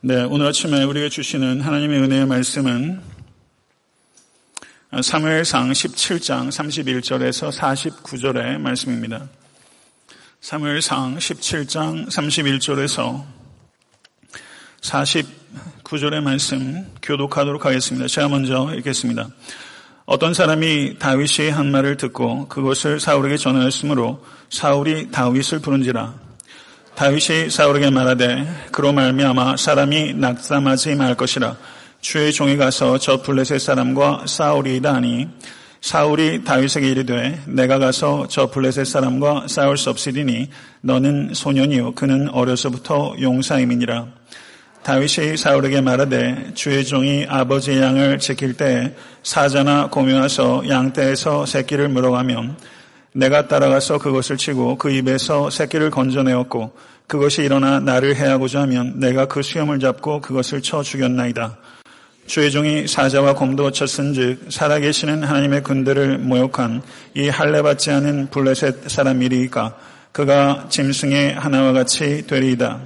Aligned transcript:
네, 0.00 0.22
오늘 0.22 0.46
아침에 0.46 0.84
우리가 0.84 1.08
주시는 1.08 1.60
하나님의 1.60 2.00
은혜의 2.02 2.26
말씀은 2.26 3.00
사무엘상 5.02 5.72
17장 5.72 6.50
31절에서 6.50 7.50
49절의 7.50 8.58
말씀입니다. 8.58 9.28
사무엘상 10.40 11.16
17장 11.16 12.06
31절에서 12.06 13.24
49절의 14.82 16.20
말씀 16.20 16.86
교독하도록 17.02 17.66
하겠습니다. 17.66 18.06
제가 18.06 18.28
먼저 18.28 18.72
읽겠습니다. 18.76 19.28
어떤 20.06 20.32
사람이 20.32 21.00
다윗이 21.00 21.50
한 21.50 21.72
말을 21.72 21.96
듣고 21.96 22.46
그것을 22.46 23.00
사울에게 23.00 23.36
전하였으므로 23.36 24.24
사울이 24.48 25.10
다윗을 25.10 25.58
부른지라 25.58 26.27
다윗이 26.98 27.50
사울에게 27.50 27.90
말하되 27.90 28.44
그로 28.72 28.92
말미암아 28.92 29.56
사람이 29.56 30.14
낙담하지 30.14 30.96
말 30.96 31.14
것이라. 31.14 31.56
주의 32.00 32.32
종이 32.32 32.56
가서 32.56 32.98
저 32.98 33.22
블레셋 33.22 33.60
사람과 33.60 34.24
싸우리이다 34.26 34.94
하니 34.94 35.28
사울이 35.80 36.42
다윗에게 36.42 36.90
이르되 36.90 37.40
내가 37.46 37.78
가서 37.78 38.26
저 38.28 38.50
블레셋 38.50 38.84
사람과 38.84 39.46
싸울 39.46 39.76
수 39.76 39.90
없으리니 39.90 40.50
너는 40.80 41.34
소년이요 41.34 41.94
그는 41.94 42.30
어려서부터 42.30 43.14
용사임이니라. 43.20 44.06
다윗이 44.82 45.36
사울에게 45.36 45.80
말하되 45.80 46.50
주의 46.54 46.84
종이 46.84 47.24
아버지의 47.28 47.80
양을 47.80 48.18
지킬 48.18 48.54
때 48.54 48.96
사자나 49.22 49.90
고명하서 49.90 50.68
양떼에서 50.68 51.46
새끼를 51.46 51.90
물어가면 51.90 52.56
내가 53.18 53.48
따라가서 53.48 53.98
그것을 53.98 54.36
치고 54.36 54.78
그 54.78 54.92
입에서 54.92 55.50
새끼를 55.50 55.90
건져내었고 55.90 56.70
그것이 57.08 57.42
일어나 57.42 57.80
나를 57.80 58.14
해하고자 58.14 58.62
하면 58.62 59.00
내가 59.00 59.26
그 59.26 59.42
수염을 59.42 59.80
잡고 59.80 60.20
그것을 60.20 60.62
쳐 60.62 60.84
죽였나이다. 60.84 61.58
주의 62.26 62.48
종이 62.52 62.86
사자와 62.86 63.34
곰도 63.34 63.72
쳤은즉 63.72 64.52
살아계시는 64.52 65.24
하나님의 65.24 65.64
군대를 65.64 66.18
모욕한 66.18 66.82
이 67.16 67.28
할례 67.28 67.60
받지 67.62 67.90
않은 67.90 68.28
블레셋 68.30 68.88
사람이리까 68.88 69.76
그가 70.12 70.66
짐승의 70.68 71.34
하나와 71.34 71.72
같이 71.72 72.24
되리이다. 72.24 72.78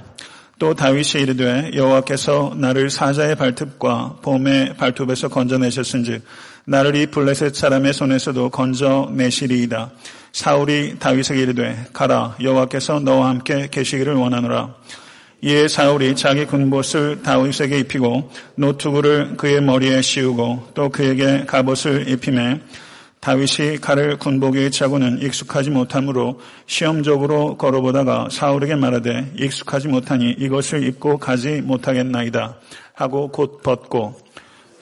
또 0.57 0.73
다윗이 0.73 1.21
이르되 1.21 1.71
여호와께서 1.75 2.55
나를 2.57 2.89
사자의 2.89 3.35
발톱과 3.35 4.17
봄의 4.23 4.77
발톱에서 4.77 5.27
건져내셨은즉 5.27 6.23
나를 6.65 6.95
이 6.95 7.07
블레셋 7.07 7.55
사람의 7.55 7.93
손에서도 7.93 8.49
건져내시리이다. 8.49 9.91
사울이 10.31 10.97
다윗에게 10.97 11.41
이르되 11.41 11.85
가라 11.93 12.37
여호와께서 12.41 13.01
너와 13.01 13.29
함께 13.29 13.67
계시기를 13.69 14.13
원하노라. 14.15 14.73
이에 15.41 15.67
사울이 15.67 16.15
자기 16.15 16.45
군봇을 16.45 17.21
다윗에게 17.21 17.79
입히고 17.79 18.31
노트구를 18.55 19.35
그의 19.35 19.61
머리에 19.61 20.01
씌우고 20.01 20.69
또 20.73 20.87
그에게 20.87 21.43
갑옷을 21.45 22.07
입히매 22.07 22.61
다윗이 23.19 23.79
칼을 23.81 24.17
군복에 24.17 24.69
차고는 24.69 25.21
익숙하지 25.21 25.69
못하므로 25.69 26.39
시험적으로 26.65 27.57
걸어보다가 27.57 28.29
사울에게 28.31 28.75
말하되 28.75 29.33
익숙하지 29.37 29.89
못하니 29.89 30.31
이것을 30.31 30.87
입고 30.87 31.17
가지 31.17 31.61
못하겠나이다 31.61 32.57
하고 32.93 33.27
곧 33.27 33.61
벗고 33.63 34.22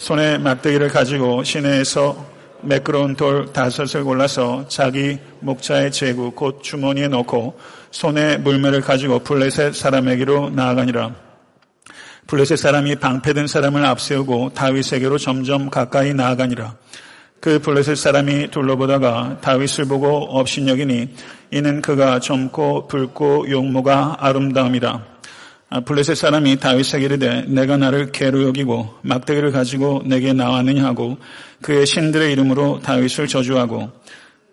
손에 0.02 0.40
막대기를 0.40 0.88
가지고 0.88 1.44
시내에서 1.44 2.26
매끄러운 2.62 3.16
돌 3.16 3.54
다섯을 3.54 4.04
골라서 4.04 4.68
자기 4.68 5.20
목자의 5.42 5.92
제구 5.92 6.32
곧 6.32 6.64
주머니에 6.64 7.08
넣고 7.08 7.60
손에 7.92 8.38
물매를 8.38 8.82
가지고 8.82 9.20
블레셋 9.20 9.76
사람에게로 9.76 10.50
나아가니라. 10.50 11.14
블레셋 12.26 12.58
사람이 12.58 12.96
방패든 12.96 13.46
사람을 13.46 13.86
앞세우고 13.86 14.54
다윗에게로 14.56 15.20
점점 15.20 15.70
가까이 15.70 16.16
나아가니라. 16.16 16.78
그 17.40 17.60
블레셋 17.60 17.96
사람이 17.96 18.50
둘러보다가 18.50 19.38
다윗을 19.42 19.86
보고 19.86 20.26
업신여기니 20.32 21.10
이는 21.52 21.82
그가 21.84 22.20
젊고 22.20 22.88
붉고 22.88 23.52
용모가 23.52 24.17
아름다움이라. 24.20 25.11
아, 25.73 25.80
블레셋 25.80 26.17
사람이 26.17 26.58
다윗에게 26.58 27.05
이르되 27.05 27.45
내가 27.48 27.77
나를 27.77 28.11
개로 28.11 28.43
여기고 28.43 28.93
막대기를 29.04 29.54
가지고 29.54 30.02
내게 30.05 30.33
나왔느냐 30.33 30.83
하고 30.83 31.17
그의 31.61 31.86
신들의 31.86 32.30
이름으로 32.33 32.82
다윗을 32.82 33.30
저주하고 33.30 33.89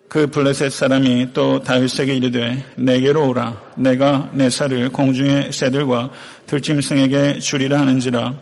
그 0.09 0.29
블레셋 0.29 0.71
사람이 0.71 1.31
또 1.35 1.61
다윗에게 1.61 2.15
이르되 2.15 2.65
내게로 2.77 3.31
오라. 3.31 3.61
내가 3.77 4.31
내 4.33 4.49
살을 4.49 4.91
공중의 4.91 5.51
새들과 5.53 6.11
들짐승에게 6.47 7.41
주리라 7.41 7.81
하는지라. 7.81 8.35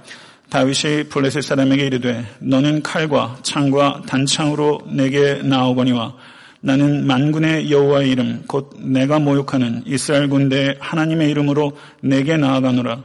다윗이 0.50 1.04
블레셋 1.08 1.44
사람에게 1.44 1.86
이르되 1.86 2.26
너는 2.40 2.82
칼과 2.82 3.38
창과 3.42 4.02
단창으로 4.06 4.82
내게 4.88 5.40
나오거니와 5.42 6.14
나는 6.66 7.06
만군의 7.06 7.70
여호와의 7.70 8.10
이름 8.10 8.42
곧 8.48 8.72
내가 8.80 9.20
모욕하는 9.20 9.84
이스라엘 9.86 10.28
군대 10.28 10.74
하나님의 10.80 11.30
이름으로 11.30 11.76
내게 12.00 12.36
나아가노라. 12.36 13.04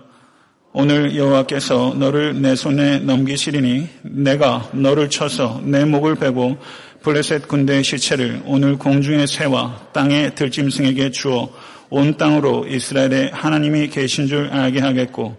오늘 0.73 1.15
여호와께서 1.15 1.93
너를 1.99 2.41
내 2.41 2.55
손에 2.55 3.01
넘기시리니 3.01 3.87
내가 4.01 4.67
너를 4.73 5.11
쳐서 5.11 5.61
내 5.63 5.85
목을 5.85 6.15
베고 6.15 6.57
블레셋 7.03 7.47
군대의 7.47 7.83
시체를 7.83 8.41
오늘 8.47 8.79
공중의 8.79 9.27
새와 9.27 9.89
땅의 9.93 10.33
들짐승에게 10.33 11.11
주어 11.11 11.47
온 11.91 12.17
땅으로 12.17 12.65
이스라엘의 12.67 13.29
하나님이 13.31 13.89
계신 13.89 14.25
줄 14.25 14.47
알게 14.47 14.79
하겠고 14.79 15.37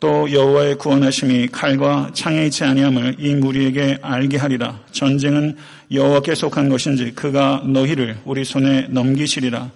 또 0.00 0.30
여호와의 0.30 0.76
구원하심이 0.76 1.48
칼과 1.48 2.10
창에 2.12 2.46
있지 2.46 2.64
아니함을 2.64 3.16
이 3.18 3.34
무리에게 3.34 3.98
알게 4.02 4.36
하리라. 4.36 4.80
전쟁은 4.92 5.56
여호와께 5.92 6.34
속한 6.34 6.68
것인지 6.68 7.12
그가 7.14 7.62
너희를 7.64 8.18
우리 8.24 8.44
손에 8.44 8.88
넘기시리라. 8.90 9.70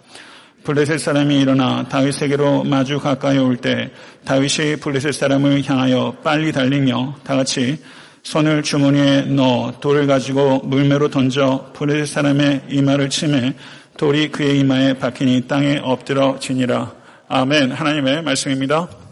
블레셋 0.65 1.01
사람이 1.01 1.41
일어나 1.41 1.89
다윗에게로 1.89 2.65
마주 2.65 2.99
가까이 2.99 3.39
올 3.39 3.57
때 3.57 3.91
다윗이 4.25 4.77
블레셋 4.81 5.15
사람을 5.15 5.65
향하여 5.65 6.17
빨리 6.23 6.53
달리며 6.53 7.17
다 7.25 7.37
같이 7.37 7.79
손을 8.23 8.63
주머니에 8.63 9.23
넣어 9.23 9.73
돌을 9.81 10.07
가지고 10.07 10.59
물매로 10.65 11.09
던져 11.09 11.71
블레셋 11.75 12.07
사람의 12.07 12.63
이마를 12.69 13.09
치매 13.09 13.55
돌이 13.97 14.31
그의 14.31 14.59
이마에 14.61 14.99
박히니 14.99 15.49
땅에 15.49 15.81
엎드러 15.83 16.39
지니라. 16.39 16.93
아멘. 17.29 17.73
하나님의 17.73 18.23
말씀입니다. 18.23 19.08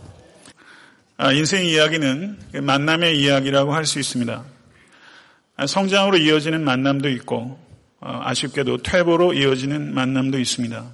아, 1.18 1.32
인생 1.32 1.64
이야기는 1.64 2.38
그 2.52 2.58
만남의 2.58 3.18
이야기라고 3.18 3.72
할 3.72 3.86
수 3.86 3.98
있습니다. 3.98 4.44
아, 5.56 5.66
성장으로 5.66 6.18
이어지는 6.18 6.62
만남도 6.62 7.08
있고 7.08 7.58
어, 8.00 8.20
아쉽게도 8.24 8.78
퇴보로 8.82 9.32
이어지는 9.32 9.94
만남도 9.94 10.38
있습니다. 10.38 10.84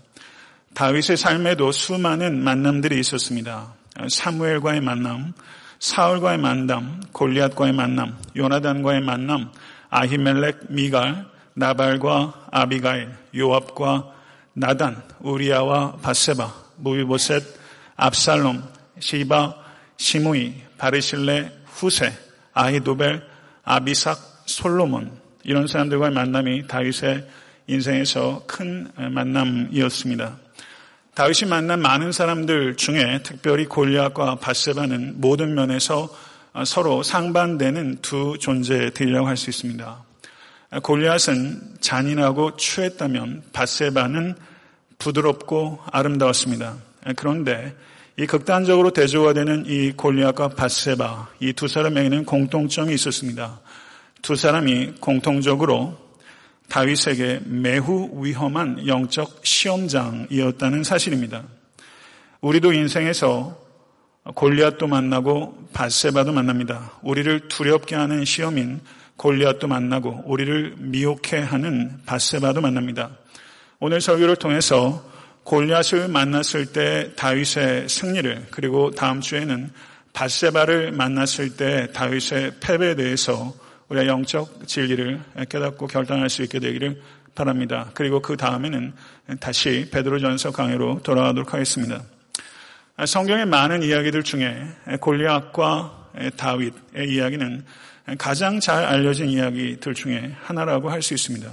다윗의 0.74 1.16
삶에도 1.16 1.72
수많은 1.72 2.38
만남들이 2.42 3.00
있었습니다. 3.00 3.74
아, 3.96 4.06
사무엘과의 4.08 4.80
만남, 4.80 5.32
사울과의 5.80 6.38
만남, 6.38 7.02
골리앗과의 7.12 7.72
만남, 7.72 8.16
요나단과의 8.36 9.00
만남, 9.00 9.50
아히멜렉, 9.90 10.66
미갈, 10.68 11.26
나발과 11.54 12.46
아비가일, 12.52 13.10
요압과 13.36 14.12
나단, 14.54 15.02
우리아와 15.18 15.96
바세바, 15.96 16.54
무비보셋, 16.76 17.42
압살롬, 17.96 18.62
시바, 19.00 19.61
시므이, 20.02 20.54
바르실레, 20.78 21.52
후세, 21.66 22.12
아히도벨, 22.54 23.22
아비삭, 23.62 24.18
솔로몬 24.46 25.12
이런 25.44 25.68
사람들과의 25.68 26.12
만남이 26.12 26.66
다윗의 26.66 27.24
인생에서 27.68 28.42
큰 28.48 28.90
만남이었습니다. 28.96 30.36
다윗이 31.14 31.48
만난 31.48 31.80
많은 31.80 32.10
사람들 32.10 32.76
중에 32.76 33.20
특별히 33.22 33.66
골리앗과 33.66 34.36
바세바는 34.40 35.20
모든 35.20 35.54
면에서 35.54 36.12
서로 36.66 37.04
상반되는 37.04 37.98
두 38.02 38.36
존재들이라고 38.40 39.28
할 39.28 39.36
수 39.36 39.50
있습니다. 39.50 40.04
골리앗은 40.82 41.76
잔인하고 41.80 42.56
추했다면 42.56 43.44
바세바는 43.52 44.34
부드럽고 44.98 45.78
아름다웠습니다. 45.92 46.76
그런데 47.14 47.76
이 48.18 48.26
극단적으로 48.26 48.90
대조가 48.90 49.32
되는 49.32 49.64
이 49.66 49.92
골리앗과 49.92 50.48
바세바 50.48 51.30
이 51.40 51.52
두 51.54 51.66
사람에게는 51.66 52.26
공통점이 52.26 52.92
있었습니다. 52.94 53.60
두 54.20 54.36
사람이 54.36 54.94
공통적으로 55.00 55.96
다윗에게 56.68 57.40
매우 57.46 58.10
위험한 58.22 58.86
영적 58.86 59.40
시험장이었다는 59.44 60.84
사실입니다. 60.84 61.44
우리도 62.40 62.72
인생에서 62.72 63.58
골리앗도 64.34 64.86
만나고 64.86 65.68
바세바도 65.72 66.32
만납니다. 66.32 66.92
우리를 67.02 67.48
두렵게 67.48 67.94
하는 67.96 68.24
시험인 68.24 68.80
골리앗도 69.16 69.68
만나고 69.68 70.22
우리를 70.26 70.76
미혹해 70.78 71.40
하는 71.40 71.98
바세바도 72.06 72.60
만납니다. 72.60 73.10
오늘 73.80 74.00
설교를 74.00 74.36
통해서 74.36 75.02
골리앗을 75.44 76.08
만났을 76.08 76.66
때 76.66 77.10
다윗의 77.16 77.88
승리를 77.88 78.46
그리고 78.50 78.90
다음 78.90 79.20
주에는 79.20 79.70
바세바를 80.12 80.92
만났을 80.92 81.56
때 81.56 81.88
다윗의 81.92 82.52
패배에 82.60 82.94
대해서 82.94 83.54
우리가 83.88 84.06
영적 84.06 84.66
진리를 84.66 85.20
깨닫고 85.48 85.86
결단할 85.86 86.30
수 86.30 86.42
있게 86.42 86.60
되기를 86.60 87.00
바랍니다. 87.34 87.90
그리고 87.94 88.20
그 88.20 88.36
다음에는 88.36 88.92
다시 89.40 89.88
베드로전서 89.90 90.52
강의로 90.52 91.00
돌아가도록 91.02 91.54
하겠습니다. 91.54 92.02
성경의 93.04 93.46
많은 93.46 93.82
이야기들 93.82 94.22
중에 94.22 94.66
골리앗과 95.00 96.10
다윗의 96.36 97.08
이야기는 97.08 97.64
가장 98.18 98.60
잘 98.60 98.84
알려진 98.84 99.28
이야기들 99.28 99.94
중에 99.94 100.34
하나라고 100.42 100.90
할 100.90 101.02
수 101.02 101.14
있습니다. 101.14 101.50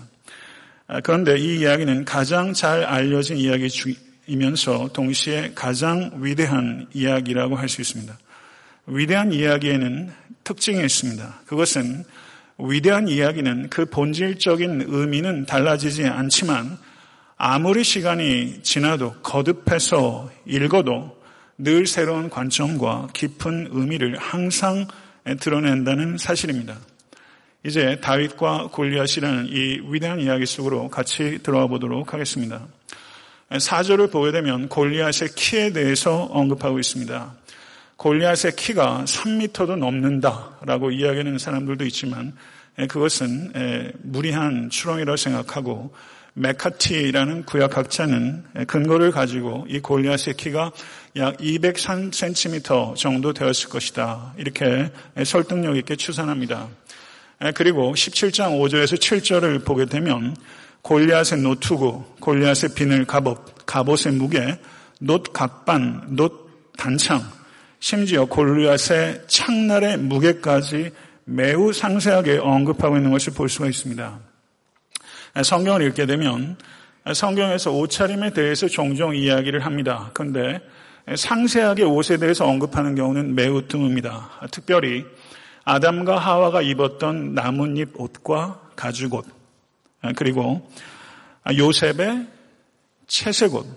그런데 1.04 1.38
이 1.38 1.60
이야기는 1.60 2.06
가장 2.06 2.54
잘 2.54 2.84
알려진 2.84 3.38
이야기이면서 3.38 4.90
동시에 4.92 5.52
가장 5.54 6.12
위대한 6.16 6.88
이야기라고 6.94 7.56
할 7.56 7.70
수 7.70 7.82
있습니다. 7.82 8.18
위대한 8.88 9.32
이야기에는 9.32 10.12
특징이 10.44 10.80
있습니다. 10.84 11.42
그것은 11.46 12.04
위대한 12.58 13.08
이야기는 13.08 13.70
그 13.70 13.86
본질적인 13.86 14.86
의미는 14.88 15.46
달라지지 15.46 16.08
않지만 16.08 16.78
아무리 17.38 17.84
시간이 17.84 18.64
지나도 18.64 19.14
거듭해서 19.22 20.32
읽어도 20.46 21.18
늘 21.58 21.86
새로운 21.86 22.30
관점과 22.30 23.10
깊은 23.14 23.70
의미를 23.72 24.18
항상 24.18 24.88
드러낸다는 25.40 26.18
사실입니다. 26.18 26.78
이제 27.66 28.00
다윗과 28.00 28.70
골리앗이라는 28.72 29.48
이 29.48 29.82
위대한 29.90 30.22
이야기 30.22 30.46
속으로 30.46 30.90
같이 30.90 31.40
들어가 31.44 31.68
보도록 31.68 32.14
하겠습니다. 32.14 32.66
사절을 33.58 34.10
보게 34.12 34.32
되면 34.32 34.70
골리앗의 34.70 35.30
키에 35.36 35.74
대해서 35.74 36.30
언급하고 36.32 36.80
있습니다. 36.80 37.34
골리앗의 37.98 38.56
키가 38.56 39.04
3미터도 39.06 39.78
넘는다라고 39.78 40.92
이야기하는 40.92 41.38
사람들도 41.38 41.86
있지만 41.88 42.34
그것은 42.88 43.52
무리한 44.04 44.70
추론이라고 44.70 45.18
생각하고 45.18 45.94
메카티라는 46.36 47.44
구약학자는 47.44 48.68
근거를 48.68 49.12
가지고 49.12 49.66
이 49.68 49.82
골리앗의 49.82 50.36
키가 50.38 50.72
약 51.18 51.36
203cm 51.38 52.96
정도 52.96 53.34
되었을 53.34 53.68
것이다. 53.68 54.34
이렇게 54.38 54.92
설득력 55.26 55.76
있게 55.76 55.98
추산합니다. 55.98 56.70
그리고 57.56 57.94
17장 57.94 58.60
5절에서 58.60 59.00
7절을 59.00 59.66
보게 59.66 59.86
되면 59.86 60.36
골리앗의 60.82 61.42
노투구, 61.42 62.04
골리앗의 62.20 62.74
비늘 62.76 63.06
갑옷, 63.06 63.66
갑옷의 63.66 64.14
무게, 64.14 64.60
놋 65.00 65.24
각반, 65.32 66.04
놋 66.10 66.50
단창, 66.78 67.22
심지어 67.80 68.26
골리앗의 68.26 69.24
창날의 69.28 69.98
무게까지 69.98 70.92
매우 71.24 71.72
상세하게 71.72 72.40
언급하고 72.40 72.98
있는 72.98 73.12
것을 73.12 73.34
볼 73.34 73.48
수가 73.48 73.68
있습니다. 73.68 74.20
성경을 75.44 75.84
읽게 75.88 76.06
되면 76.06 76.58
성경에서 77.14 77.72
옷차림에 77.72 78.34
대해서 78.34 78.68
종종 78.68 79.16
이야기를 79.16 79.66
합니다. 79.66 80.12
그런데 80.14 80.60
상세하게 81.16 81.84
옷에 81.84 82.18
대해서 82.18 82.46
언급하는 82.46 82.96
경우는 82.96 83.36
매우 83.36 83.62
드뭅니다. 83.68 84.52
특별히 84.52 85.06
아담과 85.70 86.18
하와가 86.18 86.64
입었던 86.64 87.36
나뭇잎 87.36 87.90
옷과 87.94 88.72
가죽 88.76 89.14
옷, 89.14 89.26
그리고 90.16 90.68
요셉의 91.56 92.26
채색 93.06 93.54
옷, 93.54 93.68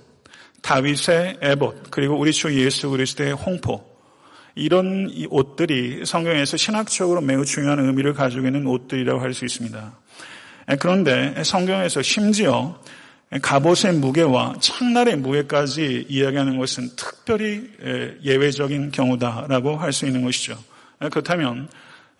다윗의 0.62 1.38
에봇, 1.42 1.90
그리고 1.90 2.18
우리 2.18 2.32
주 2.32 2.58
예수 2.58 2.88
그리스도의 2.88 3.32
홍포, 3.32 3.84
이런 4.54 5.12
옷들이 5.28 6.06
성경에서 6.06 6.56
신학적으로 6.56 7.20
매우 7.20 7.44
중요한 7.44 7.78
의미를 7.80 8.14
가지고 8.14 8.46
있는 8.46 8.66
옷들이라고 8.66 9.20
할 9.20 9.34
수 9.34 9.44
있습니다. 9.44 9.92
그런데 10.78 11.42
성경에서 11.44 12.00
심지어 12.00 12.80
갑옷의 13.42 13.94
무게와 13.94 14.54
창날의 14.60 15.16
무게까지 15.16 16.06
이야기하는 16.08 16.56
것은 16.56 16.90
특별히 16.96 17.70
예외적인 18.22 18.92
경우다라고 18.92 19.76
할 19.76 19.92
수 19.92 20.06
있는 20.06 20.22
것이죠. 20.24 20.56
그렇다면 21.10 21.68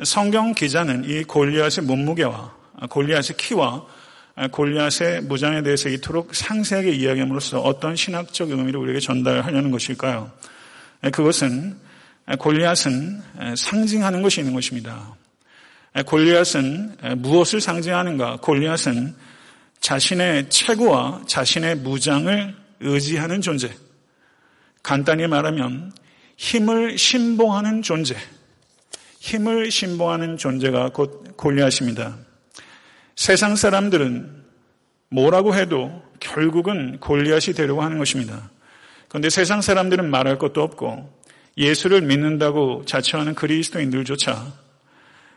성경 0.05 0.55
기자는 0.55 1.05
이 1.05 1.23
골리앗의 1.25 1.85
몸무게와 1.85 2.55
골리앗의 2.89 3.37
키와 3.37 3.87
골리앗의 4.51 5.23
무장에 5.23 5.63
대해서 5.63 5.89
이토록 5.89 6.35
상세하게 6.35 6.93
이야기함으로써 6.93 7.61
어떤 7.61 7.95
신학적 7.95 8.51
의미를 8.51 8.81
우리에게 8.81 9.01
전달하려는 9.01 9.71
것일까요? 9.71 10.33
그것은 11.13 11.77
골리앗은 12.39 13.23
상징하는 13.57 14.23
것이 14.23 14.41
있는 14.41 14.55
것입니다. 14.55 15.15
골리앗은 16.07 16.97
무엇을 17.19 17.61
상징하는가? 17.61 18.39
골리앗은 18.39 19.15
자신의 19.81 20.49
체구와 20.49 21.25
자신의 21.27 21.77
무장을 21.77 22.57
의지하는 22.81 23.41
존재. 23.43 23.71
간단히 24.83 25.27
말하면 25.27 25.93
힘을 26.37 26.97
신봉하는 26.97 27.83
존재. 27.83 28.17
힘을 29.23 29.71
신봉하는 29.71 30.37
존재가 30.37 30.89
곧 30.89 31.37
골리앗입니다. 31.37 32.17
세상 33.15 33.55
사람들은 33.55 34.43
뭐라고 35.11 35.55
해도 35.55 36.03
결국은 36.19 36.99
골리앗이 36.99 37.55
되려고 37.55 37.83
하는 37.83 37.99
것입니다. 37.99 38.51
그런데 39.07 39.31
세상 39.31 39.61
사람들은 39.61 40.11
말할 40.11 40.39
것도 40.39 40.61
없고 40.61 41.09
예수를 41.57 42.01
믿는다고 42.01 42.83
자처하는 42.85 43.37
그리스도인들조차 43.37 44.53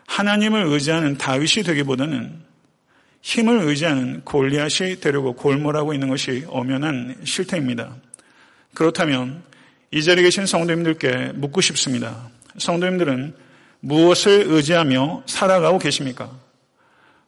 하나님을 0.08 0.64
의지하는 0.64 1.16
다윗이 1.16 1.62
되기보다는 1.64 2.42
힘을 3.22 3.68
의지하는 3.68 4.22
골리앗이 4.24 4.98
되려고 4.98 5.34
골몰하고 5.34 5.94
있는 5.94 6.08
것이 6.08 6.44
엄연한 6.48 7.20
실태입니다. 7.22 7.94
그렇다면 8.74 9.44
이 9.92 10.02
자리에 10.02 10.24
계신 10.24 10.44
성도님들께 10.44 11.34
묻고 11.36 11.60
싶습니다. 11.60 12.30
성도님들은 12.58 13.45
무엇을 13.86 14.46
의지하며 14.48 15.22
살아가고 15.26 15.78
계십니까? 15.78 16.30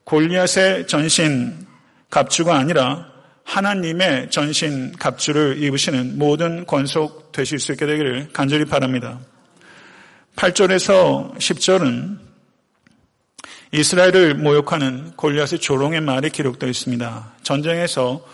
골리앗의 0.04 0.88
전신 0.88 1.54
갑주가 2.10 2.56
아니라 2.56 3.06
하나님의 3.44 4.30
전신 4.30 4.92
갑주를 4.92 5.62
입으시는 5.62 6.18
모든 6.18 6.66
권속 6.66 7.30
되실 7.32 7.60
수 7.60 7.72
있게 7.72 7.86
되기를 7.86 8.30
간절히 8.32 8.64
바랍니다. 8.64 9.20
8절에서 10.36 11.36
10절은 11.36 12.18
이스라엘을 13.70 14.34
모욕하는 14.34 15.12
골리앗의 15.16 15.60
조롱의 15.60 16.00
말이 16.00 16.30
기록되어 16.30 16.68
있습니다. 16.68 17.34
전쟁에서 17.42 18.24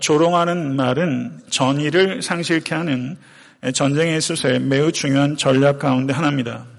조롱하는 0.00 0.76
말은 0.76 1.40
전의를 1.50 2.22
상실케 2.22 2.74
하는 2.74 3.18
전쟁에 3.74 4.16
있어서의 4.16 4.60
매우 4.60 4.92
중요한 4.92 5.36
전략 5.36 5.78
가운데 5.78 6.12
하나입니다. 6.12 6.75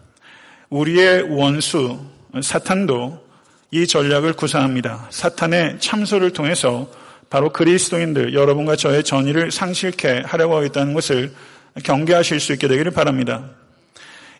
우리의 0.69 1.23
원수 1.23 1.99
사탄도 2.41 3.25
이 3.71 3.87
전략을 3.87 4.33
구사합니다. 4.33 5.07
사탄의 5.09 5.79
참소를 5.79 6.31
통해서 6.31 6.89
바로 7.29 7.51
그리스도인들 7.51 8.33
여러분과 8.33 8.75
저의 8.75 9.03
전의를 9.03 9.51
상실케 9.51 10.23
하려고 10.25 10.55
하겠다는 10.55 10.93
것을 10.93 11.33
경계하실 11.83 12.39
수 12.39 12.53
있게 12.53 12.67
되기를 12.67 12.91
바랍니다. 12.91 13.49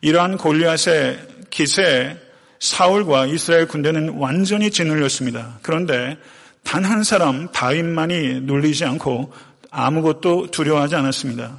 이러한 0.01 0.37
골리앗의 0.37 1.19
기세에 1.49 2.17
사울과 2.59 3.27
이스라엘 3.27 3.67
군대는 3.67 4.09
완전히 4.17 4.71
짓눌렸습니다. 4.71 5.59
그런데 5.61 6.17
단 6.63 6.83
한 6.85 7.03
사람 7.03 7.49
다윗만이 7.51 8.41
눌리지 8.41 8.83
않고 8.85 9.31
아무것도 9.71 10.51
두려워하지 10.51 10.95
않았습니다. 10.95 11.57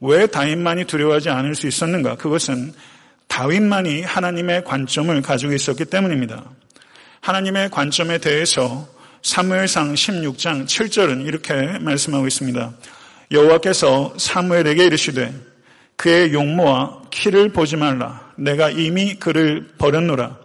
왜 0.00 0.26
다윗만이 0.26 0.84
두려워하지 0.84 1.30
않을 1.30 1.54
수 1.54 1.66
있었는가? 1.66 2.16
그것은 2.16 2.72
다윗만이 3.28 4.02
하나님의 4.02 4.64
관점을 4.64 5.20
가지고 5.22 5.52
있었기 5.52 5.86
때문입니다. 5.86 6.44
하나님의 7.20 7.70
관점에 7.70 8.18
대해서 8.18 8.86
사무엘상 9.22 9.94
16장 9.94 10.66
7절은 10.66 11.26
이렇게 11.26 11.78
말씀하고 11.78 12.26
있습니다. 12.26 12.72
여호와께서 13.30 14.14
사무엘에게 14.18 14.84
이르시되 14.84 15.34
그의 15.96 16.32
용모와 16.32 17.02
키를 17.10 17.50
보지 17.50 17.76
말라. 17.76 18.32
내가 18.36 18.70
이미 18.70 19.14
그를 19.14 19.68
버렸노라. 19.78 20.38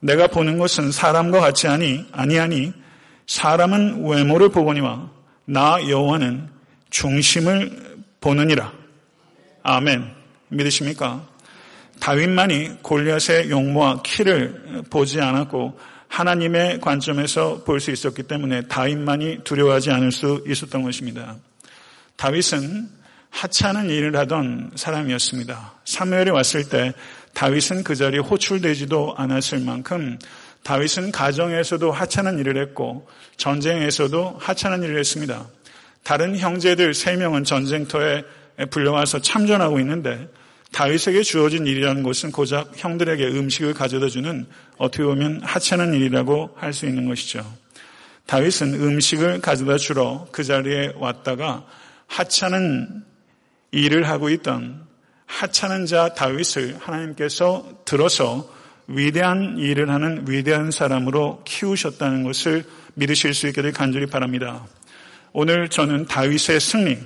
내가 0.00 0.28
보는 0.28 0.58
것은 0.58 0.92
사람과 0.92 1.40
같이 1.40 1.66
하니 1.66 2.06
아니하니 2.12 2.72
사람은 3.26 4.06
외모를 4.06 4.48
보거니와 4.48 5.10
나 5.44 5.78
여호와는 5.88 6.48
중심을 6.90 8.06
보느니라. 8.20 8.72
아멘. 9.62 10.10
믿으십니까? 10.48 11.26
다윗만이 12.00 12.82
골리앗의 12.82 13.50
용모와 13.50 14.02
키를 14.02 14.82
보지 14.90 15.20
않았고 15.20 15.78
하나님의 16.08 16.80
관점에서 16.80 17.62
볼 17.64 17.78
수 17.78 17.90
있었기 17.90 18.24
때문에 18.24 18.62
다윗만이 18.62 19.44
두려워하지 19.44 19.90
않을 19.90 20.10
수 20.10 20.42
있었던 20.46 20.82
것입니다. 20.82 21.36
다윗은 22.16 22.88
하찮은 23.30 23.88
일을 23.90 24.16
하던 24.16 24.72
사람이었습니다. 24.74 25.74
사무엘이 25.84 26.30
왔을 26.30 26.68
때 26.68 26.92
다윗은 27.34 27.84
그 27.84 27.94
자리에 27.94 28.18
호출되지도 28.18 29.14
않았을 29.16 29.60
만큼 29.60 30.18
다윗은 30.64 31.12
가정에서도 31.12 31.92
하찮은 31.92 32.38
일을 32.40 32.60
했고 32.60 33.08
전쟁에서도 33.36 34.36
하찮은 34.40 34.82
일을 34.82 34.98
했습니다. 34.98 35.46
다른 36.02 36.36
형제들 36.36 36.92
세 36.92 37.14
명은 37.16 37.44
전쟁터에 37.44 38.24
불려와서 38.70 39.20
참전하고 39.20 39.78
있는데 39.80 40.28
다윗에게 40.72 41.22
주어진 41.22 41.66
일이라는 41.66 42.02
것은 42.02 42.30
고작 42.30 42.72
형들에게 42.76 43.26
음식을 43.26 43.74
가져다 43.74 44.08
주는 44.08 44.46
어떻게 44.78 45.02
보면 45.04 45.40
하찮은 45.42 45.94
일이라고 45.94 46.54
할 46.56 46.72
수 46.72 46.86
있는 46.86 47.08
것이죠. 47.08 47.44
다윗은 48.26 48.74
음식을 48.74 49.40
가져다 49.40 49.76
주러 49.76 50.28
그 50.30 50.44
자리에 50.44 50.92
왔다가 50.96 51.66
하찮은 52.06 53.02
일을 53.72 54.08
하고 54.08 54.30
있던 54.30 54.86
하찮은 55.26 55.86
자 55.86 56.14
다윗을 56.14 56.76
하나님께서 56.78 57.82
들어서 57.84 58.48
위대한 58.86 59.56
일을 59.58 59.90
하는 59.90 60.24
위대한 60.28 60.70
사람으로 60.70 61.42
키우셨다는 61.44 62.22
것을 62.24 62.64
믿으실 62.94 63.34
수 63.34 63.48
있기를 63.48 63.72
간절히 63.72 64.06
바랍니다. 64.06 64.66
오늘 65.32 65.68
저는 65.68 66.06
다윗의 66.06 66.60
승리, 66.60 66.98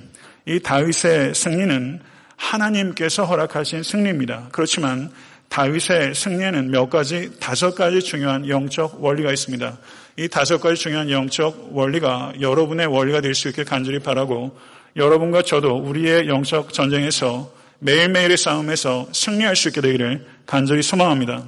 이 0.47 0.59
다윗의 0.59 1.35
승리는 1.35 2.01
하나님께서 2.35 3.25
허락하신 3.25 3.83
승리입니다. 3.83 4.49
그렇지만 4.51 5.11
다윗의 5.49 6.15
승리에는 6.15 6.71
몇 6.71 6.89
가지, 6.89 7.31
다섯 7.39 7.75
가지 7.75 8.01
중요한 8.01 8.47
영적 8.49 9.03
원리가 9.03 9.31
있습니다. 9.31 9.77
이 10.17 10.27
다섯 10.27 10.59
가지 10.59 10.81
중요한 10.81 11.09
영적 11.09 11.69
원리가 11.71 12.33
여러분의 12.39 12.87
원리가 12.87 13.21
될 13.21 13.35
수 13.35 13.49
있게 13.49 13.63
간절히 13.63 13.99
바라고 13.99 14.57
여러분과 14.95 15.41
저도 15.43 15.77
우리의 15.77 16.27
영적 16.27 16.73
전쟁에서 16.73 17.51
매일매일의 17.79 18.37
싸움에서 18.37 19.07
승리할 19.11 19.55
수 19.55 19.67
있게 19.67 19.81
되기를 19.81 20.25
간절히 20.45 20.81
소망합니다. 20.81 21.43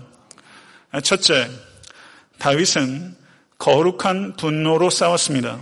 첫째, 1.03 1.49
다윗은 2.39 3.15
거룩한 3.57 4.35
분노로 4.35 4.89
싸웠습니다. 4.89 5.59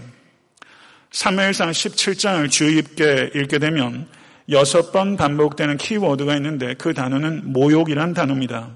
3무엘상 1.12 1.72
17장을 1.72 2.51
주의 2.51 2.75
깊게 2.75 3.32
읽게 3.36 3.60
되면 3.60 4.08
여섯 4.50 4.92
번 4.92 5.18
반복되는 5.18 5.78
키워드가 5.78 6.36
있는데 6.36 6.75
그 6.75 6.94
단어는 6.94 7.52
모욕이란 7.52 8.14
단어입니다. 8.14 8.70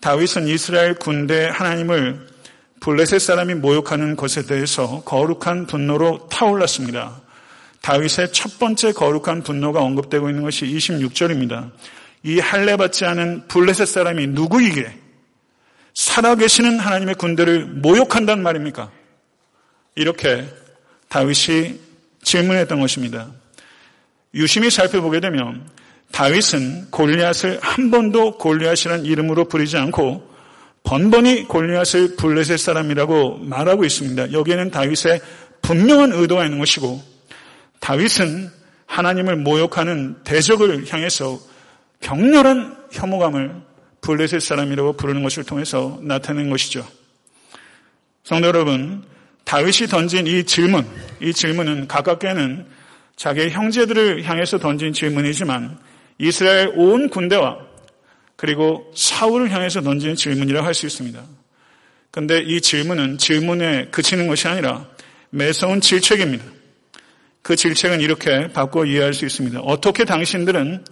다윗은 0.00 0.46
이스라엘 0.48 0.94
군대 0.94 1.48
하나님을 1.52 2.26
블레셋 2.80 3.20
사람이 3.20 3.54
모욕하는 3.54 4.16
것에 4.16 4.46
대해서 4.46 5.02
거룩한 5.04 5.66
분노로 5.66 6.28
타올랐습니다. 6.30 7.20
다윗의 7.82 8.32
첫 8.32 8.58
번째 8.58 8.92
거룩한 8.92 9.42
분노가 9.42 9.80
언급되고 9.80 10.28
있는 10.28 10.42
것이 10.42 10.66
26절입니다. 10.66 11.70
이 12.22 12.38
할례 12.38 12.76
받지 12.76 13.04
않은 13.04 13.48
블레셋 13.48 13.88
사람이 13.88 14.28
누구이게 14.28 15.00
살아계시는 15.94 16.78
하나님의 16.78 17.14
군대를 17.16 17.66
모욕한단 17.66 18.42
말입니까? 18.42 18.90
이렇게 19.94 20.46
다윗이 21.08 21.80
질문했던 22.22 22.80
것입니다. 22.80 23.30
유심히 24.34 24.70
살펴보게 24.70 25.20
되면 25.20 25.66
다윗은 26.12 26.90
골리앗을 26.90 27.58
한 27.62 27.90
번도 27.90 28.38
골리앗이라는 28.38 29.04
이름으로 29.04 29.46
부르지 29.46 29.76
않고 29.76 30.28
번번이 30.82 31.44
골리앗을 31.44 32.16
블레셋 32.16 32.58
사람이라고 32.58 33.38
말하고 33.38 33.84
있습니다. 33.84 34.32
여기에는 34.32 34.70
다윗의 34.70 35.20
분명한 35.62 36.12
의도가 36.12 36.44
있는 36.44 36.58
것이고 36.58 37.02
다윗은 37.80 38.50
하나님을 38.86 39.36
모욕하는 39.36 40.16
대적을 40.24 40.92
향해서 40.92 41.38
격렬한 42.00 42.76
혐오감을 42.90 43.54
블레셋 44.00 44.40
사람이라고 44.40 44.94
부르는 44.94 45.22
것을 45.22 45.44
통해서 45.44 45.98
나타낸 46.02 46.50
것이죠. 46.50 46.86
성도 48.24 48.48
여러분, 48.48 49.04
다윗이 49.44 49.88
던진 49.88 50.26
이 50.26 50.44
질문, 50.44 50.86
이 51.20 51.32
질문은 51.32 51.88
가깝게는 51.88 52.66
자기의 53.20 53.50
형제들을 53.50 54.24
향해서 54.24 54.58
던진 54.58 54.94
질문이지만 54.94 55.78
이스라엘 56.16 56.72
온 56.74 57.10
군대와 57.10 57.58
그리고 58.34 58.90
사울을 58.96 59.50
향해서 59.50 59.82
던진 59.82 60.16
질문이라고 60.16 60.66
할 60.66 60.72
수 60.72 60.86
있습니다. 60.86 61.22
그런데 62.10 62.38
이 62.40 62.62
질문은 62.62 63.18
질문에 63.18 63.88
그치는 63.90 64.26
것이 64.26 64.48
아니라 64.48 64.88
매서운 65.28 65.82
질책입니다. 65.82 66.46
그 67.42 67.56
질책은 67.56 68.00
이렇게 68.00 68.48
바꿔 68.54 68.86
이해할 68.86 69.12
수 69.12 69.26
있습니다. 69.26 69.60
어떻게 69.60 70.06
당신들은 70.06 70.82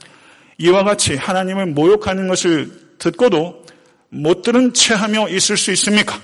이와 0.58 0.84
같이 0.84 1.16
하나님을 1.16 1.64
모욕하는 1.68 2.28
것을 2.28 2.70
듣고도 2.98 3.64
못 4.10 4.42
들은 4.42 4.74
채 4.74 4.92
하며 4.92 5.30
있을 5.30 5.56
수 5.56 5.72
있습니까? 5.72 6.20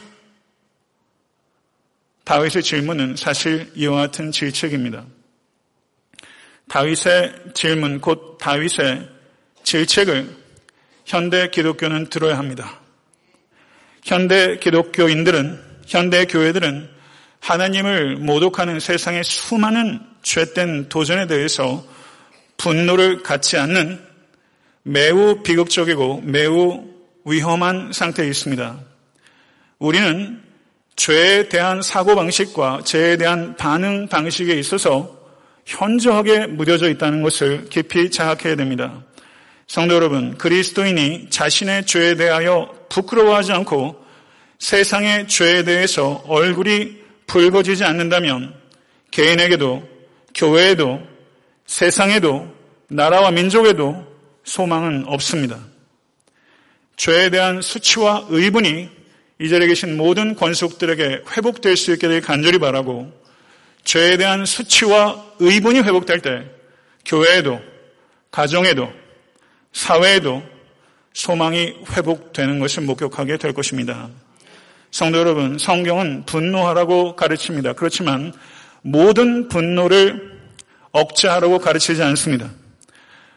다윗의 2.25 2.63
질문은 2.63 3.17
사실 3.17 3.71
이와 3.75 4.03
같은 4.03 4.33
질책입니다. 4.33 5.07
다윗의 6.69 7.35
질문, 7.55 8.01
곧 8.01 8.39
다윗의 8.41 9.09
질책을 9.63 10.29
현대 11.05 11.51
기독교는 11.51 12.09
들어야 12.11 12.39
합니다. 12.39 12.81
현대 14.03 14.59
기독교인들은, 14.59 15.61
현대 15.87 16.25
교회들은 16.27 16.89
하나님을 17.41 18.17
모독하는 18.17 18.81
세상의 18.81 19.23
수많은 19.25 20.01
죄된 20.23 20.89
도전에 20.89 21.27
대해서 21.27 21.85
분노를 22.57 23.23
갖지 23.23 23.59
않는 23.59 24.03
매우 24.83 25.43
비극적이고 25.43 26.23
매우 26.25 26.85
위험한 27.25 27.93
상태에 27.93 28.27
있습니다. 28.29 28.81
우리는 29.79 30.43
죄에 30.97 31.49
대한 31.49 31.83
사고방식과 31.83 32.83
죄에 32.85 33.17
대한 33.17 33.57
반응 33.57 34.09
방식에 34.09 34.55
있어서 34.55 35.24
현저하게 35.67 36.47
무뎌져 36.47 36.89
있다는 36.91 37.23
것을 37.23 37.67
깊이 37.69 38.11
자각해야 38.11 38.57
됩니다. 38.57 39.03
성도 39.67 39.95
여러분, 39.95 40.37
그리스도인이 40.37 41.31
자신의 41.31 41.87
죄에 41.87 42.17
대하여 42.17 42.75
부끄러워하지 42.91 43.53
않고 43.53 44.05
세상의 44.59 45.29
죄에 45.29 45.65
대해서 45.65 46.23
얼굴이 46.27 47.03
붉어지지 47.27 47.85
않는다면 47.85 48.55
개인에게도 49.11 49.89
교회에도 50.35 51.01
세상에도 51.67 52.53
나라와 52.89 53.31
민족에도 53.31 54.05
소망은 54.45 55.05
없습니다. 55.07 55.59
죄에 56.97 57.31
대한 57.31 57.63
수치와 57.63 58.27
의분이 58.29 58.89
이 59.41 59.49
자리에 59.49 59.69
계신 59.69 59.97
모든 59.97 60.35
권속들에게 60.35 61.23
회복될 61.37 61.77
수 61.77 61.93
있게 61.93 62.09
되 62.09 62.21
간절히 62.21 62.59
바라고 62.59 63.13
죄에 63.85 64.17
대한 64.17 64.45
수치와 64.45 65.23
의분이 65.39 65.81
회복될 65.81 66.21
때 66.21 66.45
교회에도 67.05 67.61
가정에도 68.31 68.91
사회에도 69.73 70.43
소망이 71.13 71.75
회복되는 71.91 72.59
것을 72.59 72.83
목격하게 72.83 73.37
될 73.37 73.53
것입니다. 73.53 74.09
성도 74.91 75.19
여러분, 75.19 75.59
성경은 75.59 76.25
분노하라고 76.27 77.17
가르칩니다. 77.17 77.75
그렇지만 77.75 78.33
모든 78.83 79.49
분노를 79.49 80.39
억제하라고 80.93 81.59
가르치지 81.59 82.03
않습니다. 82.03 82.51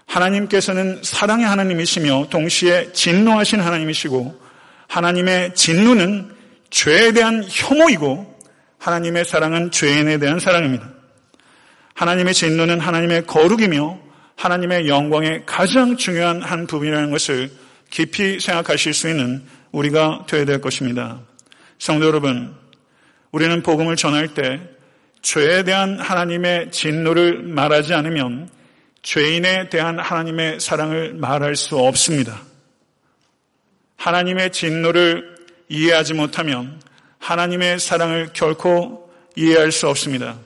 하나님께서는 0.06 1.02
사랑의 1.04 1.46
하나님이시며 1.46 2.28
동시에 2.30 2.92
진노하신 2.94 3.60
하나님이시고 3.60 4.40
하나님의 4.88 5.56
진노는 5.56 6.32
죄에 6.70 7.12
대한 7.12 7.44
혐오이고 7.48 8.37
하나님의 8.80 9.26
사랑은 9.26 9.72
죄인에 9.72 10.18
대한 10.20 10.40
사랑입니다. 10.40 10.90
하나님의 11.94 12.34
진노는 12.34 12.80
하나님의 12.80 13.26
거룩이며 13.26 14.00
하나님의 14.36 14.88
영광의 14.88 15.44
가장 15.46 15.98
중요한 15.98 16.42
한 16.42 16.68
부분이라는 16.68 17.10
것을 17.12 17.50
깊이 17.90 18.40
생각하실 18.40 18.94
수 18.94 19.10
있는 19.10 19.44
우리가 19.72 20.26
되어야 20.28 20.46
될 20.46 20.62
것입니다. 20.62 21.20
성도 21.80 22.06
여러분, 22.06 22.56
우리는 23.32 23.64
복음을 23.64 23.96
전할 23.96 24.34
때 24.34 24.62
죄에 25.22 25.64
대한 25.64 26.00
하나님의 26.00 26.72
진노를 26.72 27.42
말하지 27.44 27.94
않으면 27.94 28.50
죄인에 29.02 29.70
대한 29.70 30.00
하나님의 30.00 30.60
사랑을 30.60 31.14
말할 31.16 31.56
수 31.56 31.78
없습니다. 31.78 32.42
하나님의 33.96 34.52
진노를 34.52 35.36
이해하지 35.70 36.14
못하면 36.14 36.80
하나님의 37.28 37.80
사랑을 37.80 38.30
결코 38.32 39.10
이해할 39.36 39.74
수 39.74 39.90
없습니다. 39.90 40.38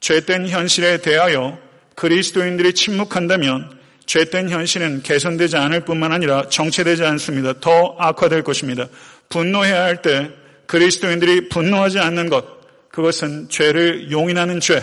죄된 0.00 0.48
현실에 0.48 0.98
대하여 0.98 1.56
그리스도인들이 1.94 2.74
침묵한다면 2.74 3.78
죄된 4.06 4.50
현실은 4.50 5.02
개선되지 5.02 5.56
않을 5.56 5.84
뿐만 5.84 6.10
아니라 6.10 6.48
정체되지 6.48 7.04
않습니다. 7.04 7.54
더 7.60 7.94
악화될 7.98 8.42
것입니다. 8.42 8.86
분노해야 9.28 9.84
할 9.84 10.02
때 10.02 10.30
그리스도인들이 10.66 11.48
분노하지 11.48 12.00
않는 12.00 12.28
것, 12.28 12.44
그것은 12.90 13.48
죄를 13.48 14.10
용인하는 14.10 14.58
죄, 14.58 14.82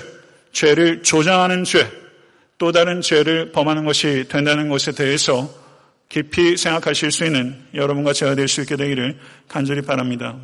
죄를 0.53 1.03
조장하는 1.03 1.65
죄, 1.65 1.91
또 2.57 2.71
다른 2.71 3.01
죄를 3.01 3.51
범하는 3.51 3.83
것이 3.83 4.25
된다는 4.29 4.69
것에 4.69 4.93
대해서 4.93 5.53
깊이 6.07 6.55
생각하실 6.55 7.12
수 7.12 7.25
있는 7.25 7.59
여러분과 7.73 8.13
제가 8.13 8.35
될 8.35 8.47
수 8.47 8.62
있게 8.62 8.77
되기를 8.77 9.17
간절히 9.50 9.81
바랍니다. 9.81 10.38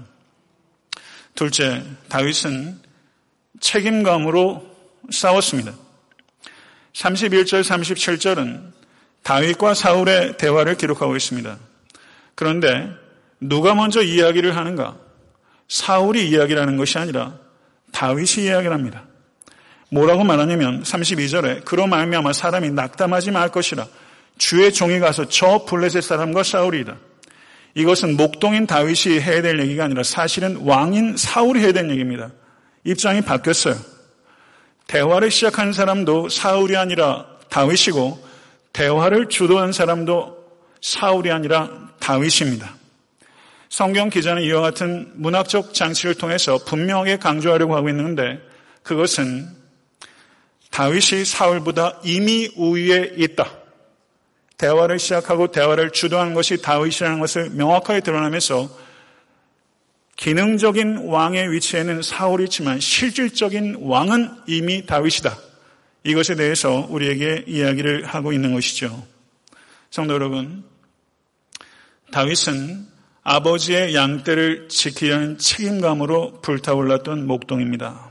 둘째, 1.36 1.84
다윗은 2.10 2.80
책임감으로 3.60 4.66
싸웠습니다. 5.12 5.74
31절, 6.94 7.62
37절은 7.62 8.72
다윗과 9.24 9.74
사울의 9.74 10.38
대화를 10.38 10.76
기록하고 10.76 11.16
있습니다. 11.16 11.58
그런데 12.36 12.90
누가 13.40 13.76
먼저 13.76 14.02
이야기를 14.02 14.56
하는가? 14.56 14.98
사울이 15.68 16.30
이야기를 16.30 16.62
하는 16.62 16.78
것이 16.78 16.98
아니라 16.98 17.38
다윗이 17.92 18.46
이야기를 18.46 18.74
합니다. 18.74 19.06
뭐라고 19.92 20.24
말하냐면 20.24 20.84
32절에 20.84 21.66
그로 21.66 21.88
말미암아 21.88 22.34
사람이 22.34 22.72
낙담하지 22.72 23.32
말 23.32 23.50
것이라 23.50 23.88
주의 24.38 24.72
종이 24.72 25.00
가서 25.00 25.28
저 25.28 25.66
블레셋 25.66 26.04
사람과 26.04 26.44
싸우리이다. 26.44 26.98
이것은 27.76 28.18
목동인 28.18 28.68
다윗이 28.68 29.20
해야 29.22 29.42
될 29.42 29.60
얘기가 29.60 29.86
아니라 29.86 30.04
사실은 30.04 30.58
왕인 30.58 31.18
사울이 31.18 31.60
해야 31.60 31.72
될 31.72 31.90
얘기입니다. 31.90 32.32
입장이 32.84 33.22
바뀌었어요. 33.22 33.76
대화를 34.88 35.30
시작한 35.30 35.72
사람도 35.72 36.30
사울이 36.30 36.76
아니라 36.76 37.28
다윗이고 37.50 38.28
대화를 38.74 39.30
주도한 39.30 39.72
사람도 39.72 40.38
사울이 40.82 41.32
아니라 41.32 41.70
다윗입니다. 42.00 42.76
성경 43.70 44.10
기자는 44.10 44.42
이와 44.44 44.62
같은 44.62 45.12
문학적 45.16 45.76
장치를 45.76 46.16
통해서 46.16 46.58
분명하게 46.58 47.18
강조하려고 47.18 47.76
하고 47.76 47.90
있는데 47.90 48.40
그것은 48.82 49.48
다윗이 50.72 51.26
사울보다 51.26 52.00
이미 52.04 52.50
우위에 52.56 53.14
있다. 53.18 53.59
대화를 54.60 55.00
시작하고 55.00 55.48
대화를 55.48 55.92
주도한 55.92 56.34
것이 56.34 56.62
다윗이라는 56.62 57.20
것을 57.20 57.50
명확하게 57.52 58.02
드러나면서 58.02 58.70
기능적인 60.18 61.08
왕의 61.08 61.54
위치에는 61.54 62.02
사울이 62.02 62.44
있지만 62.44 62.80
실질적인 62.82 63.78
왕은 63.80 64.30
이미 64.48 64.86
다윗이다. 64.86 65.38
이것에 66.04 66.36
대해서 66.36 66.86
우리에게 66.90 67.46
이야기를 67.48 68.06
하고 68.06 68.34
있는 68.34 68.54
것이죠. 68.54 69.02
성도 69.92 70.14
여러분, 70.14 70.66
다윗은 72.12 72.86
아버지의 73.24 73.96
양떼를 73.96 74.68
지키려는 74.68 75.38
책임감으로 75.38 76.42
불타올랐던 76.42 77.28
목동입니다. 77.28 78.09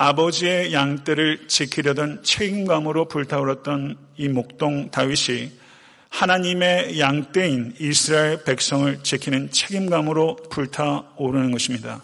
아버지의 0.00 0.72
양떼를 0.72 1.48
지키려던 1.48 2.22
책임감으로 2.22 3.08
불타올랐던 3.08 3.96
이 4.16 4.28
목동 4.28 4.92
다윗이 4.92 5.50
하나님의 6.08 7.00
양떼인 7.00 7.74
이스라엘 7.80 8.44
백성을 8.44 9.02
지키는 9.02 9.50
책임감으로 9.50 10.36
불타오르는 10.50 11.50
것입니다. 11.50 12.00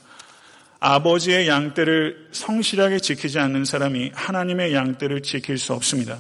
아버지의 0.80 1.46
양떼를 1.46 2.30
성실하게 2.32 2.98
지키지 2.98 3.38
않는 3.38 3.64
사람이 3.64 4.10
하나님의 4.12 4.74
양떼를 4.74 5.22
지킬 5.22 5.56
수 5.56 5.72
없습니다. 5.72 6.18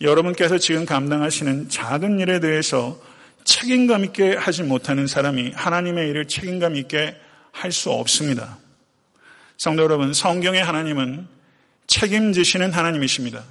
여러분께서 0.00 0.58
지금 0.58 0.84
감당하시는 0.84 1.68
작은 1.68 2.18
일에 2.18 2.40
대해서 2.40 3.00
책임감 3.44 4.04
있게 4.06 4.34
하지 4.34 4.64
못하는 4.64 5.06
사람이 5.06 5.52
하나님의 5.54 6.10
일을 6.10 6.26
책임감 6.26 6.74
있게 6.74 7.14
할 7.52 7.70
수 7.70 7.90
없습니다. 7.90 8.58
성도 9.56 9.82
여러분, 9.82 10.12
성경의 10.12 10.62
하나님은 10.62 11.26
책임지시는 11.86 12.72
하나님이십니다. 12.72 13.42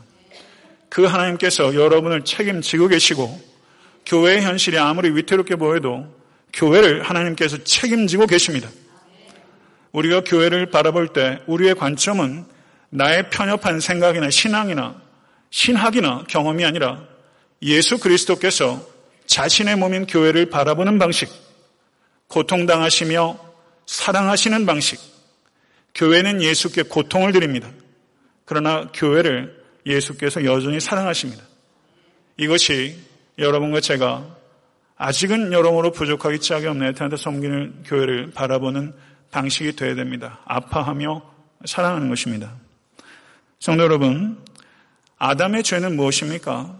그 0.89 1.05
하나님께서 1.05 1.73
여러분을 1.73 2.23
책임지고 2.23 2.89
계시고 2.89 3.41
교회의 4.05 4.43
현실이 4.43 4.77
아무리 4.77 5.09
위태롭게 5.09 5.55
보여도 5.55 6.05
교회를 6.53 7.03
하나님께서 7.03 7.63
책임지고 7.63 8.27
계십니다. 8.27 8.69
우리가 9.91 10.21
교회를 10.23 10.69
바라볼 10.69 11.09
때 11.09 11.39
우리의 11.47 11.75
관점은 11.75 12.45
나의 12.89 13.29
편협한 13.29 13.79
생각이나 13.79 14.29
신앙이나 14.29 15.01
신학이나 15.49 16.25
경험이 16.27 16.65
아니라 16.65 17.01
예수 17.61 17.97
그리스도께서 17.97 18.85
자신의 19.25 19.77
몸인 19.77 20.05
교회를 20.05 20.49
바라보는 20.49 20.99
방식, 20.99 21.29
고통당하시며 22.27 23.39
사랑하시는 23.85 24.65
방식, 24.65 25.14
교회는 25.95 26.41
예수께 26.41 26.83
고통을 26.83 27.31
드립니다. 27.31 27.69
그러나 28.43 28.91
교회를 28.93 29.63
예수께서 29.85 30.43
여전히 30.45 30.79
사랑하십니다. 30.79 31.43
이것이 32.37 32.97
여러분과 33.37 33.79
제가 33.79 34.35
아직은 34.97 35.51
여러모로 35.51 35.91
부족하기 35.91 36.39
짝이 36.39 36.67
없는 36.67 36.87
에탄한테 36.87 37.17
섬기는 37.17 37.83
교회를 37.85 38.31
바라보는 38.31 38.93
방식이 39.31 39.75
되어야 39.75 39.95
됩니다. 39.95 40.39
아파하며 40.45 41.33
사랑하는 41.65 42.09
것입니다. 42.09 42.55
성도 43.59 43.83
여러분, 43.83 44.43
아담의 45.17 45.63
죄는 45.63 45.95
무엇입니까? 45.95 46.77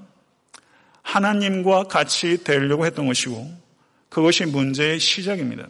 하나님과 1.01 1.83
같이 1.83 2.43
되려고 2.43 2.85
했던 2.85 3.07
것이고 3.07 3.51
그것이 4.09 4.45
문제의 4.45 4.99
시작입니다. 4.99 5.67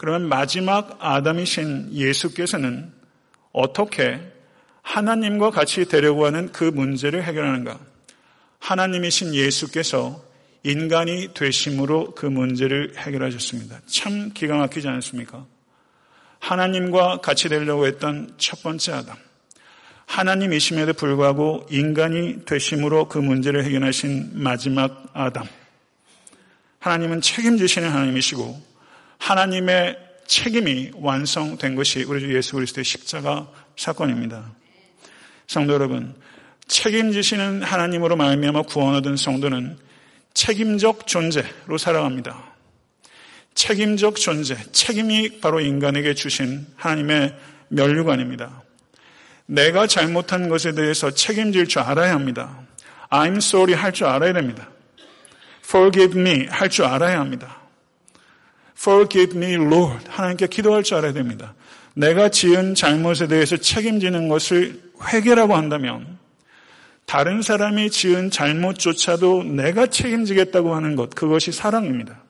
그러면 0.00 0.30
마지막 0.30 0.96
아담이신 0.98 1.92
예수께서는 1.92 2.90
어떻게 3.52 4.18
하나님과 4.80 5.50
같이 5.50 5.84
되려고 5.84 6.24
하는 6.24 6.50
그 6.52 6.64
문제를 6.64 7.22
해결하는가? 7.22 7.78
하나님이신 8.60 9.34
예수께서 9.34 10.24
인간이 10.62 11.34
되심으로 11.34 12.14
그 12.14 12.24
문제를 12.24 12.94
해결하셨습니다. 12.96 13.82
참 13.84 14.30
기가 14.32 14.56
막히지 14.56 14.88
않습니까? 14.88 15.44
하나님과 16.38 17.18
같이 17.18 17.50
되려고 17.50 17.86
했던 17.86 18.32
첫 18.38 18.62
번째 18.62 18.92
아담. 18.92 19.16
하나님이심에도 20.06 20.94
불구하고 20.94 21.66
인간이 21.70 22.46
되심으로 22.46 23.08
그 23.08 23.18
문제를 23.18 23.66
해결하신 23.66 24.30
마지막 24.32 25.10
아담. 25.12 25.44
하나님은 26.78 27.20
책임지시는 27.20 27.90
하나님이시고 27.90 28.69
하나님의 29.20 29.96
책임이 30.26 30.92
완성된 30.94 31.76
것이 31.76 32.02
우리 32.02 32.20
주 32.20 32.34
예수 32.34 32.54
그리스도의 32.54 32.84
십자가 32.84 33.48
사건입니다. 33.76 34.52
성도 35.46 35.74
여러분, 35.74 36.14
책임지시는 36.66 37.62
하나님으로 37.62 38.16
말미암아 38.16 38.62
구원 38.62 38.94
얻은 38.96 39.16
성도는 39.16 39.78
책임적 40.34 41.06
존재로 41.06 41.78
살아갑니다. 41.78 42.50
책임적 43.54 44.16
존재, 44.16 44.56
책임이 44.72 45.40
바로 45.40 45.60
인간에게 45.60 46.14
주신 46.14 46.66
하나님의 46.76 47.36
면류관입니다. 47.68 48.62
내가 49.46 49.86
잘못한 49.88 50.48
것에 50.48 50.72
대해서 50.72 51.10
책임질 51.10 51.66
줄 51.66 51.82
알아야 51.82 52.14
합니다. 52.14 52.60
I'm 53.10 53.38
sorry 53.38 53.74
할 53.74 53.92
줄 53.92 54.06
알아야 54.06 54.32
됩니다. 54.32 54.70
Forgive 55.64 56.20
me 56.20 56.46
할 56.48 56.70
줄 56.70 56.84
알아야 56.84 57.18
합니다. 57.18 57.59
Forgive 58.80 59.36
me, 59.36 59.54
Lord. 59.56 60.06
하나님께 60.08 60.46
기도할 60.46 60.82
줄 60.82 60.96
알아야 60.96 61.12
됩니다. 61.12 61.54
내가 61.94 62.30
지은 62.30 62.74
잘못에 62.74 63.26
대해서 63.28 63.58
책임지는 63.58 64.28
것을 64.28 64.80
회개라고 65.12 65.54
한다면 65.54 66.18
다른 67.04 67.42
사람이 67.42 67.90
지은 67.90 68.30
잘못조차도 68.30 69.42
내가 69.42 69.86
책임지겠다고 69.86 70.74
하는 70.74 70.96
것, 70.96 71.10
그것이 71.10 71.52
사랑입니다. 71.52 72.22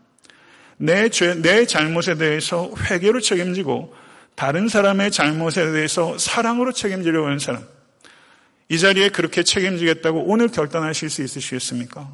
내 0.78 1.10
죄, 1.10 1.34
내 1.34 1.66
잘못에 1.66 2.16
대해서 2.16 2.70
회개로 2.90 3.20
책임지고 3.20 3.94
다른 4.34 4.68
사람의 4.68 5.10
잘못에 5.10 5.70
대해서 5.72 6.16
사랑으로 6.16 6.72
책임지려고 6.72 7.26
하는 7.26 7.38
사람. 7.38 7.62
이 8.70 8.78
자리에 8.78 9.10
그렇게 9.10 9.42
책임지겠다고 9.42 10.24
오늘 10.24 10.48
결단하실 10.48 11.10
수 11.10 11.22
있으시겠습니까? 11.22 12.08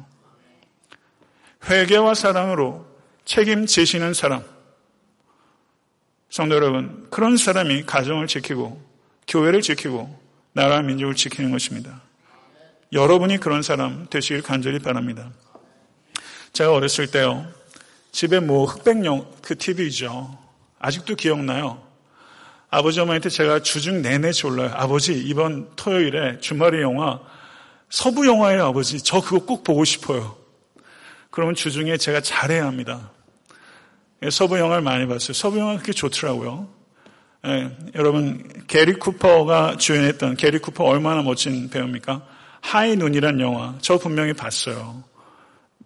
회개와 1.69 2.13
사랑으로 2.13 2.86
책임지시는 3.27 4.13
사람. 4.13 4.41
성도 6.29 6.55
여러분, 6.55 7.07
그런 7.09 7.35
사람이 7.35 7.83
가정을 7.83 8.27
지키고 8.27 8.81
교회를 9.27 9.61
지키고 9.61 10.17
나라 10.53 10.81
민족을 10.81 11.13
지키는 11.13 11.51
것입니다. 11.51 12.01
여러분이 12.93 13.37
그런 13.39 13.61
사람 13.61 14.07
되시길 14.09 14.43
간절히 14.43 14.79
바랍니다. 14.79 15.29
제가 16.53 16.71
어렸을 16.71 17.11
때요, 17.11 17.45
집에 18.13 18.39
뭐 18.39 18.65
흑백용 18.65 19.29
그 19.41 19.57
TV죠. 19.57 20.37
아직도 20.79 21.15
기억나요. 21.15 21.85
아버지 22.69 23.01
어머니한테 23.01 23.27
제가 23.27 23.61
주중 23.61 24.01
내내 24.01 24.31
졸라요. 24.31 24.71
아버지 24.73 25.13
이번 25.13 25.69
토요일에 25.75 26.39
주말의 26.39 26.81
영화 26.81 27.19
서부 27.89 28.25
영화예요 28.25 28.67
아버지. 28.67 29.03
저 29.03 29.19
그거 29.19 29.45
꼭 29.45 29.65
보고 29.65 29.83
싶어요. 29.83 30.37
그러면 31.29 31.55
주중에 31.55 31.97
제가 31.97 32.21
잘해야 32.21 32.65
합니다. 32.65 33.11
예, 34.23 34.29
서부 34.29 34.57
영화를 34.57 34.81
많이 34.81 35.07
봤어요. 35.07 35.33
서부 35.33 35.59
영화 35.59 35.73
그렇게 35.73 35.91
좋더라고요. 35.93 36.67
예, 37.45 37.71
여러분 37.95 38.47
게리 38.67 38.93
쿠퍼가 38.93 39.77
주연했던 39.77 40.37
게리 40.37 40.59
쿠퍼 40.59 40.83
얼마나 40.83 41.21
멋진 41.21 41.69
배우입니까? 41.69 42.23
High 42.61 42.95
Noon이란 42.95 43.39
영화. 43.39 43.75
저 43.79 43.97
분명히 43.97 44.33
봤어요. 44.33 45.03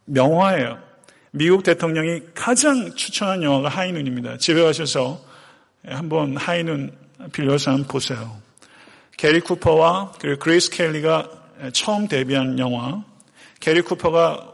명화예요. 0.06 0.80
미국 1.32 1.64
대통령이 1.64 2.22
가장 2.34 2.96
추천한 2.96 3.44
영화가 3.44 3.70
High 3.70 3.92
Noon입니다. 3.92 4.38
집에 4.38 4.64
가셔서 4.64 5.22
한번 5.86 6.38
High 6.38 6.64
Noon 6.64 6.92
빌려서 7.34 7.72
한번 7.72 7.88
보세요. 7.88 8.42
게리 9.18 9.42
쿠퍼와 9.42 10.14
그리고 10.20 10.40
그레이스 10.40 10.72
켈리가 10.72 11.30
처음 11.74 12.08
데뷔한 12.08 12.60
영화. 12.60 13.04
게리 13.60 13.82
쿠퍼가 13.82 14.54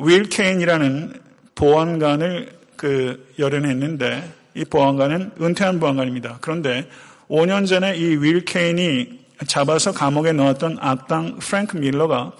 윌 0.00 0.28
케인이라는 0.28 1.20
보안관을 1.54 2.57
그 2.78 3.32
열연했는데 3.38 4.32
이 4.54 4.64
보안관은 4.64 5.32
은퇴한 5.38 5.78
보안관입니다. 5.80 6.38
그런데 6.40 6.88
5년 7.28 7.66
전에 7.66 7.96
이 7.98 8.16
윌 8.16 8.46
케인이 8.46 9.26
잡아서 9.46 9.92
감옥에 9.92 10.32
넣었던 10.32 10.78
악당 10.80 11.38
프랭크 11.40 11.76
밀러가 11.76 12.32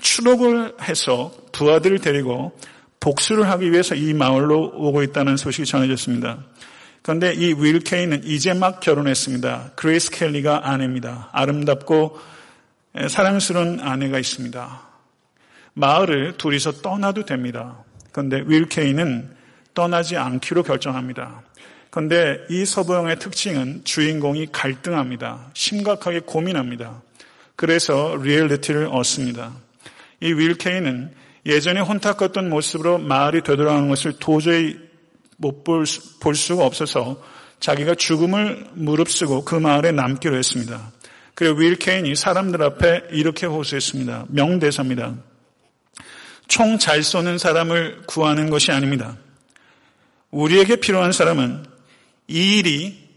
출옥을 0.00 0.74
해서 0.82 1.32
부하들을 1.52 1.98
데리고 1.98 2.56
복수를 3.00 3.48
하기 3.50 3.72
위해서 3.72 3.94
이 3.94 4.14
마을로 4.14 4.72
오고 4.76 5.02
있다는 5.02 5.36
소식이 5.36 5.66
전해졌습니다. 5.66 6.44
그런데 7.02 7.32
이 7.34 7.54
윌 7.54 7.80
케인은 7.80 8.22
이제 8.24 8.54
막 8.54 8.80
결혼했습니다. 8.80 9.72
그레이스 9.74 10.10
켈리가 10.12 10.68
아내입니다. 10.70 11.30
아름답고 11.32 12.18
사랑스러운 13.08 13.80
아내가 13.80 14.18
있습니다. 14.18 14.82
마을을 15.74 16.36
둘이서 16.36 16.82
떠나도 16.82 17.24
됩니다. 17.24 17.84
그런데 18.12 18.42
윌 18.46 18.68
케인은 18.68 19.39
떠나지 19.74 20.16
않기로 20.16 20.62
결정합니다. 20.62 21.42
그런데 21.90 22.38
이 22.50 22.64
서부영화의 22.64 23.18
특징은 23.18 23.82
주인공이 23.84 24.48
갈등합니다. 24.52 25.50
심각하게 25.54 26.20
고민합니다. 26.20 27.02
그래서 27.56 28.16
리얼리티를 28.16 28.88
얻습니다. 28.90 29.52
이 30.20 30.32
윌 30.32 30.54
케인은 30.56 31.12
예전에 31.46 31.80
혼탁했던 31.80 32.48
모습으로 32.50 32.98
마을이 32.98 33.42
되돌아가는 33.42 33.88
것을 33.88 34.14
도저히 34.18 34.76
못 35.36 35.64
볼 35.64 35.86
수가 36.34 36.64
없어서 36.66 37.22
자기가 37.60 37.94
죽음을 37.94 38.66
무릅쓰고 38.74 39.44
그 39.44 39.54
마을에 39.54 39.90
남기로 39.92 40.36
했습니다. 40.36 40.92
그리고 41.34 41.58
윌 41.58 41.76
케인이 41.76 42.14
사람들 42.14 42.62
앞에 42.62 43.04
이렇게 43.12 43.46
호소했습니다. 43.46 44.26
명대사입니다. 44.28 45.14
총 46.48 46.78
잘 46.78 47.02
쏘는 47.02 47.38
사람을 47.38 48.02
구하는 48.06 48.50
것이 48.50 48.70
아닙니다. 48.72 49.16
우리에게 50.30 50.76
필요한 50.76 51.12
사람은 51.12 51.64
이 52.28 52.58
일이 52.58 53.08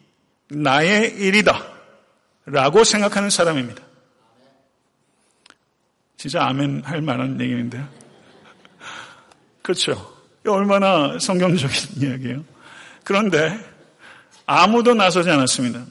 나의 0.50 1.16
일이다. 1.16 1.74
라고 2.46 2.84
생각하는 2.84 3.30
사람입니다. 3.30 3.82
진짜 6.18 6.46
아멘 6.46 6.84
할 6.84 7.02
만한 7.02 7.40
얘기인데요. 7.40 7.88
그렇죠. 9.62 10.14
얼마나 10.46 11.18
성경적인 11.20 12.02
이야기예요. 12.04 12.44
그런데 13.04 13.58
아무도 14.46 14.94
나서지 14.94 15.30
않았습니다. 15.30 15.86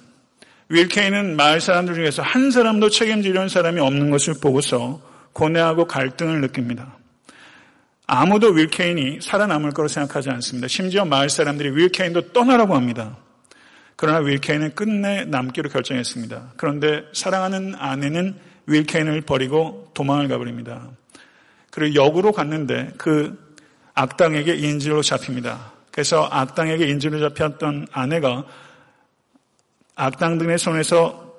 윌케이는 0.69 1.37
마을 1.37 1.61
사람들 1.61 1.95
중에서 1.95 2.23
한 2.23 2.51
사람도 2.51 2.91
책임지려는 2.91 3.49
사람이 3.49 3.81
없는 3.81 4.11
것을 4.11 4.35
보고서 4.41 5.01
고뇌하고 5.33 5.87
갈등을 5.87 6.41
느낍니다. 6.41 6.97
아무도 8.07 8.49
윌케인이 8.49 9.21
살아남을 9.21 9.73
거로 9.73 9.88
생각하지 9.88 10.31
않습니다. 10.31 10.69
심지어 10.69 11.05
마을 11.05 11.31
사람들이 11.31 11.71
윌케인도 11.71 12.33
떠나라고 12.33 12.75
합니다. 12.75 13.17
그러나 13.97 14.19
윌케인은 14.19 14.75
끝내 14.75 15.25
남기로 15.25 15.71
결정했습니다. 15.71 16.55
그런데 16.57 17.05
사랑하는 17.12 17.75
아내는 17.77 18.37
윌케인을 18.67 19.21
버리고 19.23 19.91
도망을 19.95 20.29
가버립니다. 20.29 20.91
그리고 21.71 21.95
역으로 21.95 22.33
갔는데 22.33 22.93
그 22.99 23.38
악당에게 23.95 24.57
인질로 24.57 25.03
잡힙니다. 25.03 25.73
그래서 25.91 26.29
악당에게 26.31 26.88
인질로 26.88 27.21
잡혔던 27.21 27.87
아내가 27.93 28.45
악당들의 29.95 30.59
손에서 30.59 31.33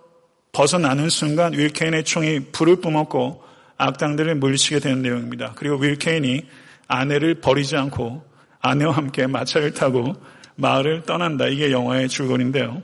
벗어나는 0.52 1.10
순간 1.10 1.54
윌케인의 1.54 2.04
총이 2.04 2.52
불을 2.52 2.78
뿜었고 2.78 3.44
악당들을 3.78 4.36
물리치게 4.36 4.80
되는 4.80 5.02
내용입니다. 5.02 5.54
그리고 5.56 5.78
윌케인이 5.78 6.46
아내를 6.88 7.36
버리지 7.36 7.76
않고 7.76 8.24
아내와 8.62 8.94
함께 8.94 9.28
마차를 9.28 9.74
타고 9.74 10.14
마을을 10.56 11.04
떠난다. 11.04 11.48
이게 11.48 11.72
영화의 11.72 12.10
줄거리인데요. 12.10 12.82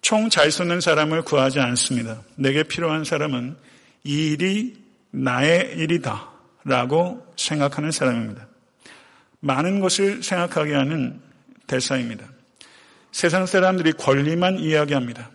총 0.00 0.30
잘 0.30 0.50
쏘는 0.50 0.80
사람을 0.80 1.22
구하지 1.22 1.58
않습니다. 1.60 2.22
내게 2.36 2.62
필요한 2.62 3.02
사람은 3.04 3.56
이 4.04 4.32
일이 4.32 4.76
나의 5.10 5.74
일이다. 5.76 6.30
라고 6.64 7.26
생각하는 7.36 7.90
사람입니다. 7.90 8.46
많은 9.40 9.80
것을 9.80 10.22
생각하게 10.22 10.74
하는 10.74 11.20
대사입니다. 11.66 12.26
세상 13.12 13.46
사람들이 13.46 13.92
권리만 13.92 14.58
이야기합니다. 14.58 15.30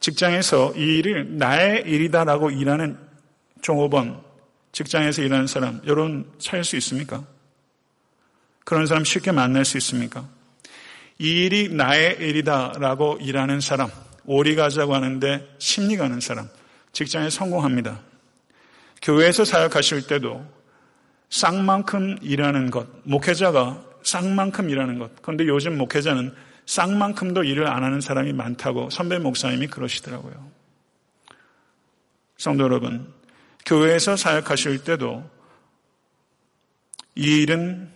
직장에서 0.00 0.74
이 0.76 0.98
일을 0.98 1.38
나의 1.38 1.82
일이다라고 1.86 2.50
일하는 2.50 2.96
종업원, 3.62 4.20
직장에서 4.72 5.22
일하는 5.22 5.46
사람, 5.46 5.80
여러분 5.86 6.30
찾을 6.38 6.64
수 6.64 6.76
있습니까? 6.76 7.24
그런 8.64 8.86
사람 8.86 9.04
쉽게 9.04 9.32
만날 9.32 9.64
수 9.64 9.76
있습니까? 9.78 10.28
이 11.18 11.44
일이 11.44 11.68
나의 11.68 12.16
일이다라고 12.20 13.18
일하는 13.20 13.60
사람, 13.60 13.90
오리 14.24 14.54
가자고 14.54 14.94
하는데 14.94 15.48
심리 15.58 15.96
가는 15.96 16.20
사람, 16.20 16.48
직장에 16.92 17.30
성공합니다. 17.30 18.00
교회에서 19.00 19.44
사역하실 19.44 20.06
때도 20.06 20.46
쌍만큼 21.30 22.18
일하는 22.22 22.70
것, 22.70 22.86
목회자가 23.04 23.84
쌍만큼 24.02 24.70
일하는 24.70 24.98
것. 24.98 25.10
그런데 25.22 25.46
요즘 25.46 25.78
목회자는 25.78 26.34
쌍만큼도 26.66 27.44
일을 27.44 27.66
안 27.66 27.82
하는 27.82 28.00
사람이 28.00 28.32
많다고 28.32 28.90
선배 28.90 29.18
목사님이 29.18 29.68
그러시더라고요. 29.68 30.50
성도 32.36 32.64
여러분, 32.64 33.12
교회에서 33.66 34.16
사역하실 34.16 34.84
때도 34.84 35.22
이 37.14 37.42
일은 37.42 37.90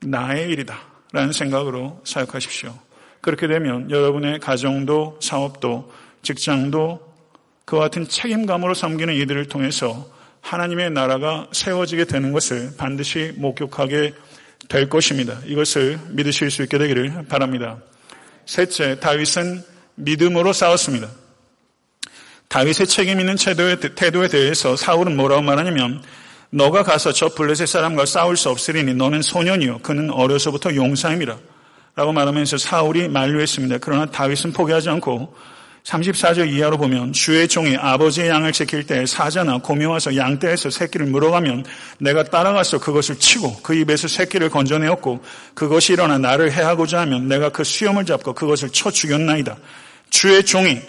나의 0.00 0.50
일이다. 0.50 0.78
라는 1.12 1.32
생각으로 1.32 2.00
사역하십시오. 2.04 2.78
그렇게 3.20 3.46
되면 3.46 3.90
여러분의 3.90 4.40
가정도 4.40 5.18
사업도 5.22 5.90
직장도 6.22 7.08
그와 7.64 7.82
같은 7.82 8.06
책임감으로 8.06 8.74
섬기는 8.74 9.14
이들을 9.14 9.48
통해서 9.48 10.08
하나님의 10.40 10.90
나라가 10.90 11.48
세워지게 11.52 12.04
되는 12.04 12.32
것을 12.32 12.74
반드시 12.76 13.32
목격하게 13.36 14.14
될 14.68 14.88
것입니다. 14.88 15.40
이것을 15.44 15.98
믿으실 16.10 16.50
수 16.50 16.62
있게 16.62 16.78
되기를 16.78 17.26
바랍니다. 17.28 17.78
셋째, 18.46 18.98
다윗은 19.00 19.62
믿음으로 19.96 20.52
싸웠습니다. 20.52 21.08
다윗의 22.48 22.86
책임 22.86 23.20
있는 23.20 23.36
태도에 23.36 24.28
대해서 24.28 24.74
사울은 24.74 25.16
뭐라고 25.16 25.42
말하냐면 25.42 26.02
너가 26.50 26.82
가서 26.82 27.12
저 27.12 27.28
블레셋 27.28 27.68
사람과 27.68 28.06
싸울 28.06 28.36
수 28.36 28.48
없으리니 28.48 28.94
너는 28.94 29.20
소년이요 29.20 29.78
그는 29.78 30.10
어려서부터 30.10 30.74
용사임이라 30.74 31.36
라고 31.94 32.12
말하면서 32.12 32.58
사울이 32.58 33.08
만류했습니다. 33.08 33.78
그러나 33.80 34.06
다윗은 34.06 34.52
포기하지 34.52 34.88
않고 34.88 35.34
34절 35.84 36.50
이하로 36.50 36.78
보면 36.78 37.12
주의 37.12 37.48
종이 37.48 37.76
아버지의 37.76 38.28
양을 38.28 38.52
지킬 38.52 38.84
때 38.84 39.04
사자나 39.04 39.58
곰이 39.58 39.84
와서 39.84 40.14
양떼에서 40.14 40.70
새끼를 40.70 41.06
물어가면 41.06 41.64
내가 41.98 42.24
따라가서 42.24 42.78
그것을 42.78 43.16
치고 43.18 43.60
그 43.62 43.74
입에서 43.74 44.06
새끼를 44.06 44.48
건져내었고 44.50 45.22
그것이 45.54 45.94
일어나 45.94 46.18
나를 46.18 46.52
해하고자 46.52 47.00
하면 47.00 47.26
내가 47.26 47.48
그 47.50 47.64
수염을 47.64 48.04
잡고 48.04 48.34
그것을 48.34 48.70
쳐 48.70 48.90
죽였나이다. 48.90 49.56
주의 50.10 50.44
종이 50.44 50.80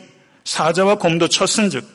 사자와 0.49 0.95
곰도 0.95 1.27
쳤은즉 1.27 1.85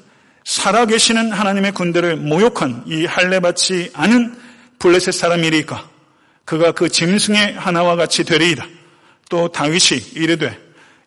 살아계시는 0.44 1.32
하나님의 1.32 1.72
군대를 1.72 2.14
모욕한 2.14 2.84
이 2.86 3.04
할례받지 3.04 3.90
않은 3.94 4.38
블레셋 4.78 5.12
사람이리까 5.12 5.90
그가 6.44 6.70
그 6.70 6.88
짐승의 6.88 7.54
하나와 7.54 7.96
같이 7.96 8.22
되리이다. 8.22 8.64
또 9.28 9.48
다윗이 9.48 10.12
이르되 10.14 10.56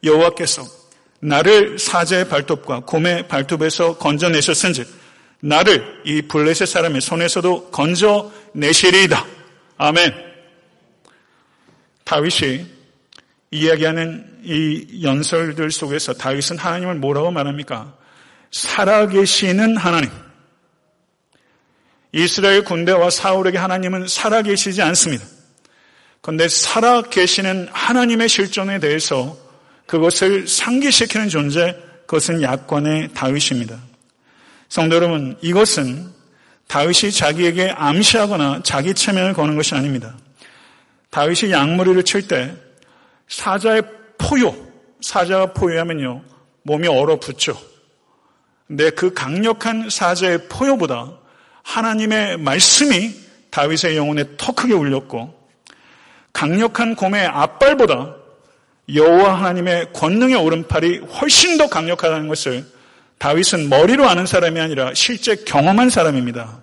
여호와께서 0.03 0.65
나를 1.21 1.79
사자의 1.79 2.27
발톱과 2.27 2.81
곰의 2.81 3.29
발톱에서 3.29 3.97
건져내셨은즉 3.97 4.86
나를 5.39 6.01
이 6.03 6.23
블레셋 6.23 6.67
사람의 6.67 6.99
손에서도 6.99 7.69
건져내시리이다. 7.69 9.25
아멘. 9.77 10.13
다윗이 12.03 12.76
이야기하는 13.51 14.41
이 14.43 15.03
연설들 15.03 15.71
속에서 15.71 16.13
다윗은 16.13 16.57
하나님을 16.57 16.95
뭐라고 16.95 17.31
말합니까? 17.31 17.95
살아계시는 18.51 19.77
하나님. 19.77 20.10
이스라엘 22.12 22.63
군대와 22.63 23.10
사울에게 23.10 23.57
하나님은 23.57 24.07
살아계시지 24.07 24.81
않습니다. 24.81 25.25
그런데 26.21 26.47
살아계시는 26.49 27.69
하나님의 27.71 28.27
실존에 28.27 28.79
대해서 28.79 29.38
그것을 29.86 30.47
상기시키는 30.47 31.29
존재, 31.29 31.77
그것은 32.01 32.41
약관의 32.41 33.13
다윗입니다. 33.13 33.79
성도 34.67 34.97
여러분, 34.97 35.38
이것은 35.41 36.12
다윗이 36.67 37.12
자기에게 37.12 37.69
암시하거나 37.69 38.62
자기 38.63 38.93
체면을 38.93 39.33
거는 39.33 39.55
것이 39.55 39.73
아닙니다. 39.75 40.17
다윗이 41.12 41.51
양머리를 41.51 42.03
칠 42.03 42.27
때 42.27 42.53
사자의 43.27 43.83
포효, 44.17 44.55
사자가 45.01 45.53
포효하면요, 45.53 46.23
몸이 46.63 46.87
얼어붙죠. 46.87 47.57
근데 48.67 48.89
그 48.89 49.13
강력한 49.13 49.89
사자의 49.89 50.47
포효보다 50.49 51.13
하나님의 51.63 52.37
말씀이 52.37 53.13
다윗의 53.49 53.95
영혼에 53.95 54.25
더 54.37 54.53
크게 54.53 54.73
울렸고 54.73 55.33
강력한 56.33 56.95
곰의 56.95 57.25
앞발보다 57.25 58.15
여호와 58.93 59.39
하나님의 59.39 59.93
권능의 59.93 60.35
오른팔이 60.35 60.99
훨씬 60.99 61.57
더 61.57 61.67
강력하다는 61.67 62.27
것을 62.27 62.65
다윗은 63.17 63.69
머리로 63.69 64.07
아는 64.07 64.25
사람이 64.25 64.59
아니라 64.59 64.93
실제 64.93 65.35
경험한 65.35 65.89
사람입니다. 65.89 66.61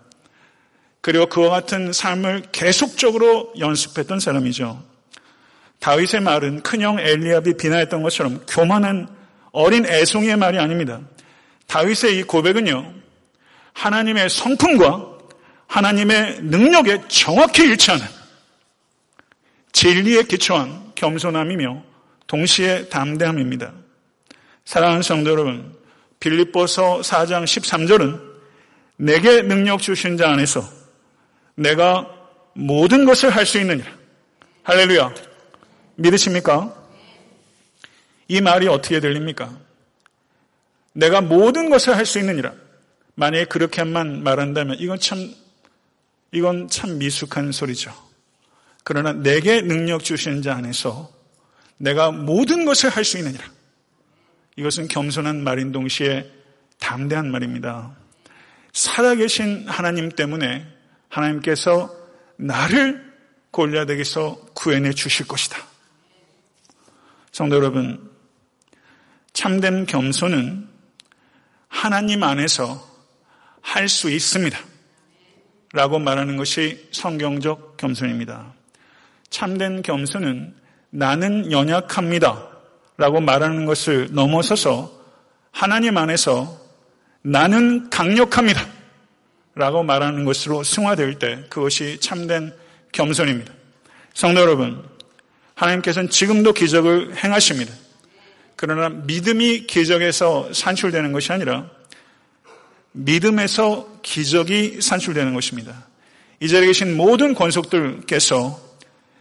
그리고 1.01 1.27
그와 1.27 1.51
같은 1.51 1.93
삶을 1.93 2.45
계속적으로 2.53 3.53
연습했던 3.59 4.21
사람이죠. 4.21 4.83
다윗의 5.85 6.23
말은 6.23 6.63
큰형 6.63 6.99
엘리압이 6.99 7.59
비난했던 7.59 8.03
것처럼 8.03 8.41
교만한 8.49 9.07
어린 9.53 9.85
애송이의 9.85 10.35
말이 10.39 10.59
아닙니다. 10.59 10.99
다윗의 11.67 12.17
이 12.17 12.23
고백은요, 12.23 12.91
하나님의 13.75 14.31
성품과 14.31 15.07
하나님의 15.67 16.39
능력에 16.41 17.03
정확히 17.09 17.65
일치하는 17.65 18.07
진리에 19.73 20.23
기초한 20.23 20.93
겸손함이며 20.95 21.83
동시에 22.29 22.89
담대함입니다. 22.89 23.75
사랑하는 24.65 25.03
성도 25.03 25.33
여러분, 25.33 25.77
빌립보서 26.19 27.03
4장 27.03 27.45
13절은 27.45 28.23
내게 28.97 29.43
능력 29.43 29.83
주신 29.83 30.17
자 30.17 30.31
안에서 30.31 30.67
내가 31.57 32.09
모든 32.55 33.05
것을 33.05 33.29
할 33.29 33.45
수 33.45 33.59
있느니라. 33.59 33.93
할렐루야. 34.63 35.34
믿으십니까? 35.97 36.75
이 38.29 38.41
말이 38.41 38.69
어떻게 38.69 39.01
들립니까? 39.01 39.57
내가 40.93 41.21
모든 41.21 41.71
것을 41.71 41.97
할 41.97 42.07
수 42.07 42.19
있느니라. 42.19 42.53
만약에 43.17 43.45
그렇게만 43.47 44.23
말한다면 44.23 44.77
이건 44.81 44.99
참, 44.99 45.33
이건 46.33 46.69
참 46.69 46.99
미숙한 46.99 47.53
소리죠. 47.53 47.93
그러나 48.83 49.13
내게 49.13 49.61
능력 49.61 50.05
주신 50.05 50.43
자 50.43 50.55
안에서 50.57 51.13
내가 51.77 52.11
모든 52.11 52.65
것을 52.65 52.91
할 52.91 53.05
수 53.05 53.19
있느니라. 53.19 53.45
이것은 54.57 54.89
겸손한 54.89 55.43
말인 55.43 55.73
동시에 55.73 56.31
담대한 56.79 57.31
말입니다. 57.31 57.97
살아계신 58.73 59.69
하나님 59.69 60.11
때문에 60.11 60.67
하나님께서 61.09 61.95
나를 62.37 63.13
골리앗에게서 63.51 64.49
구해내 64.55 64.93
주실 64.93 65.27
것이다. 65.27 65.74
성도 67.35 67.57
여러분, 67.57 68.13
참된 69.33 69.87
겸손은 69.87 70.69
하나님 71.67 72.23
안에서 72.23 72.81
할 73.61 73.89
수 73.89 74.09
있습니다. 74.09 74.57
라고 75.73 75.99
말하는 75.99 76.37
것이 76.37 76.89
성경적 76.93 77.77
겸손입니다. 77.77 78.55
참된 79.31 79.83
겸손은 79.83 80.55
나는 80.91 81.51
연약합니다. 81.51 82.51
라고 82.99 83.21
말하는 83.21 83.65
것을 83.65 84.11
넘어서서 84.13 84.93
하나님 85.51 85.97
안에서 85.97 86.57
나는 87.23 87.91
강력합니다. 87.91 88.65
라고 89.57 89.83
말하는 89.83 90.25
것으로 90.25 90.63
승화될 90.63 91.19
때 91.19 91.45
그것이 91.51 91.99
참된 91.99 92.55
겸손입니다. 92.93 93.53
성도 94.13 94.41
여러분, 94.41 94.94
하나님께서는 95.55 96.11
지금도 96.11 96.53
기적을 96.53 97.17
행하십니다. 97.17 97.73
그러나 98.57 98.89
믿음이 98.89 99.67
기적에서 99.67 100.53
산출되는 100.53 101.13
것이 101.13 101.33
아니라 101.33 101.71
믿음에서 102.93 104.01
기적이 104.03 104.81
산출되는 104.81 105.35
것입니다. 105.35 105.87
이 106.41 106.49
자리에 106.49 106.69
계신 106.69 106.97
모든 106.97 107.35
권속들께서 107.35 108.61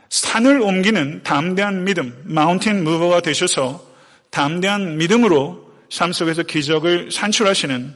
산을 0.09 0.61
옮기는 0.61 1.21
담대한 1.23 1.85
믿음, 1.85 2.21
마운틴 2.25 2.83
무버가 2.83 3.21
되셔서 3.21 3.83
담대한 4.29 4.97
믿음으로 4.97 5.71
삶 5.89 6.11
속에서 6.11 6.43
기적을 6.43 7.11
산출하시는 7.11 7.93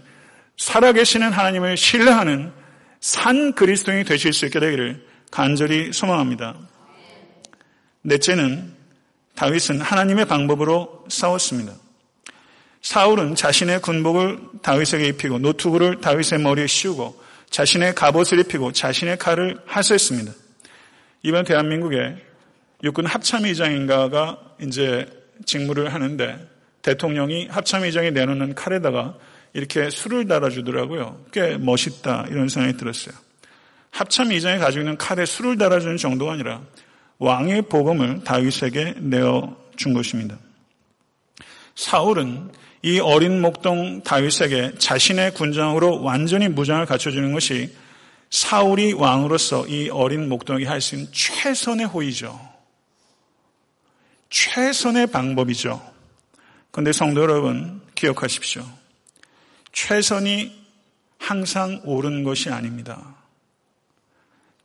살아계시는 0.58 1.32
하나님을 1.32 1.78
신뢰하는 1.78 2.52
산 3.00 3.54
그리스도인이 3.54 4.04
되실 4.06 4.34
수 4.34 4.46
있게 4.46 4.60
되기를 4.60 5.06
간절히 5.30 5.94
소망합니다. 5.94 6.58
넷째는 8.08 8.74
다윗은 9.36 9.82
하나님의 9.82 10.26
방법으로 10.26 11.06
싸웠습니다. 11.10 11.74
사울은 12.82 13.36
자신의 13.36 13.82
군복을 13.82 14.40
다윗에게 14.62 15.08
입히고 15.10 15.40
노트구를 15.40 16.00
다윗의 16.00 16.40
머리에 16.40 16.68
씌우고 16.68 17.22
자신의 17.50 17.96
갑옷을 17.96 18.40
입히고 18.40 18.72
자신의 18.72 19.18
칼을 19.18 19.60
하소했습니다. 19.66 20.32
이번 21.24 21.44
대한민국에 21.44 22.16
육군 22.84 23.06
합참의장인가가 23.06 24.40
이제 24.62 25.06
직무를 25.46 25.94
하는데 25.94 26.48
대통령이 26.84 27.48
합참의장이 27.48 28.12
내놓는 28.12 28.56
칼에다가 28.56 29.18
이렇게 29.52 29.90
술을 29.90 30.28
달아주더라고요. 30.28 31.26
꽤 31.34 31.58
멋있다 31.58 32.28
이런 32.30 32.48
생각이 32.48 32.78
들었어요. 32.78 33.16
합참의장이 33.92 34.60
가지고 34.60 34.84
있는 34.84 34.98
칼에 34.98 35.26
술을 35.26 35.58
달아주는 35.58 35.98
정도가 35.98 36.34
아니라 36.34 36.62
왕의 37.20 37.64
복음을 37.64 38.24
다윗에게 38.24 38.96
내어 38.98 39.56
준 39.76 39.94
것입니다. 39.94 40.38
사울은 41.76 42.52
이 42.84 43.00
어린 43.00 43.42
목동 43.42 44.04
다윗에게 44.04 44.76
자신의 44.78 45.34
군장으로 45.34 46.04
완전히 46.04 46.48
무장을 46.48 46.86
갖춰주는 46.86 47.34
것이 47.34 47.76
사울이 48.30 48.94
왕으로서 48.94 49.68
이 49.68 49.90
어린 49.90 50.30
목동에게 50.30 50.66
할 50.68 50.82
수 50.82 50.96
있는 50.96 51.12
최선의 51.12 51.88
호의죠. 51.88 52.40
최선의 54.30 55.08
방법이죠. 55.08 55.82
그런데 56.72 56.92
성도 56.92 57.22
여러분 57.22 57.82
기억하십시오. 57.96 58.64
최선이 59.72 60.56
항상 61.18 61.82
옳은 61.86 62.24
것이 62.24 62.50
아닙니다. 62.50 63.17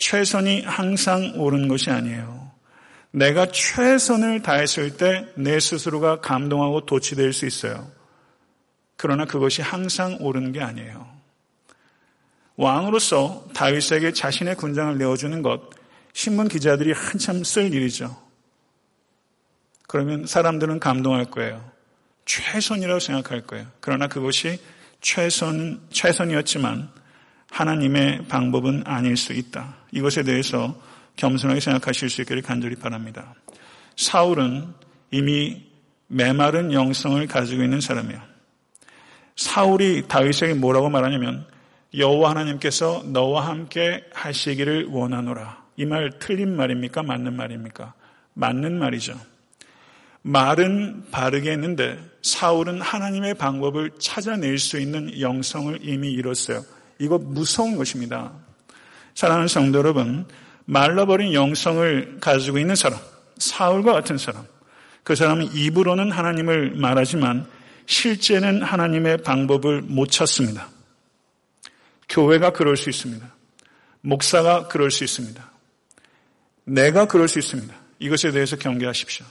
최선이 0.02 0.62
항상 0.62 1.32
옳은 1.36 1.68
것이 1.68 1.88
아니에요. 1.88 2.50
내가 3.12 3.46
최선을 3.46 4.42
다했을 4.42 4.96
때 4.96 5.32
내 5.36 5.60
스스로가 5.60 6.20
감동하고 6.20 6.86
도취될 6.86 7.32
수 7.32 7.46
있어요. 7.46 7.88
그러나 8.96 9.26
그것이 9.26 9.62
항상 9.62 10.16
옳은 10.20 10.50
게 10.50 10.60
아니에요. 10.60 11.08
왕으로서 12.56 13.46
다윗에게 13.54 14.12
자신의 14.12 14.56
군장을 14.56 14.98
내어주는 14.98 15.40
것, 15.40 15.70
신문 16.12 16.48
기자들이 16.48 16.90
한참 16.90 17.44
쓸 17.44 17.72
일이죠. 17.72 18.20
그러면 19.86 20.26
사람들은 20.26 20.80
감동할 20.80 21.26
거예요. 21.26 21.64
최선이라고 22.24 22.98
생각할 22.98 23.42
거예요. 23.42 23.68
그러나 23.78 24.08
그것이 24.08 24.58
최선, 25.00 25.80
최선이었지만 25.90 26.90
하나님의 27.52 28.24
방법은 28.28 28.84
아닐 28.86 29.16
수 29.16 29.34
있다. 29.34 29.76
이것에 29.92 30.22
대해서 30.22 30.74
겸손하게 31.16 31.60
생각하실 31.60 32.08
수 32.08 32.22
있기를 32.22 32.40
간절히 32.40 32.76
바랍니다. 32.76 33.34
사울은 33.96 34.68
이미 35.10 35.62
메마른 36.08 36.72
영성을 36.72 37.24
가지고 37.26 37.62
있는 37.62 37.80
사람이에요. 37.82 38.20
사울이 39.36 40.08
다윗에게 40.08 40.54
뭐라고 40.54 40.88
말하냐면 40.88 41.46
여호와 41.96 42.30
하나님께서 42.30 43.02
너와 43.06 43.46
함께 43.46 44.02
하시기를 44.14 44.86
원하노라. 44.86 45.62
이 45.76 45.84
말 45.84 46.10
틀린 46.18 46.56
말입니까? 46.56 47.02
맞는 47.02 47.34
말입니까? 47.36 47.92
맞는 48.34 48.78
말이죠. 48.78 49.18
말은 50.22 51.10
바르게 51.10 51.50
했는데 51.50 51.98
사울은 52.22 52.80
하나님의 52.80 53.34
방법을 53.34 53.92
찾아낼 53.98 54.58
수 54.58 54.78
있는 54.78 55.20
영성을 55.20 55.78
이미 55.82 56.12
이뤘어요. 56.12 56.62
이거 57.02 57.18
무서운 57.18 57.76
것입니다. 57.76 58.30
사랑하는 59.14 59.48
성도 59.48 59.80
여러분, 59.80 60.24
말라버린 60.66 61.32
영성을 61.32 62.18
가지고 62.20 62.60
있는 62.60 62.76
사람, 62.76 63.00
사울과 63.38 63.92
같은 63.92 64.18
사람, 64.18 64.46
그 65.02 65.16
사람은 65.16 65.52
입으로는 65.52 66.12
하나님을 66.12 66.76
말하지만 66.76 67.48
실제는 67.86 68.62
하나님의 68.62 69.18
방법을 69.18 69.82
못 69.82 70.12
찾습니다. 70.12 70.68
교회가 72.08 72.50
그럴 72.50 72.76
수 72.76 72.88
있습니다. 72.88 73.26
목사가 74.02 74.68
그럴 74.68 74.92
수 74.92 75.02
있습니다. 75.02 75.50
내가 76.66 77.06
그럴 77.06 77.26
수 77.26 77.40
있습니다. 77.40 77.74
이것에 77.98 78.30
대해서 78.30 78.56
경계하십시오. 78.56 79.26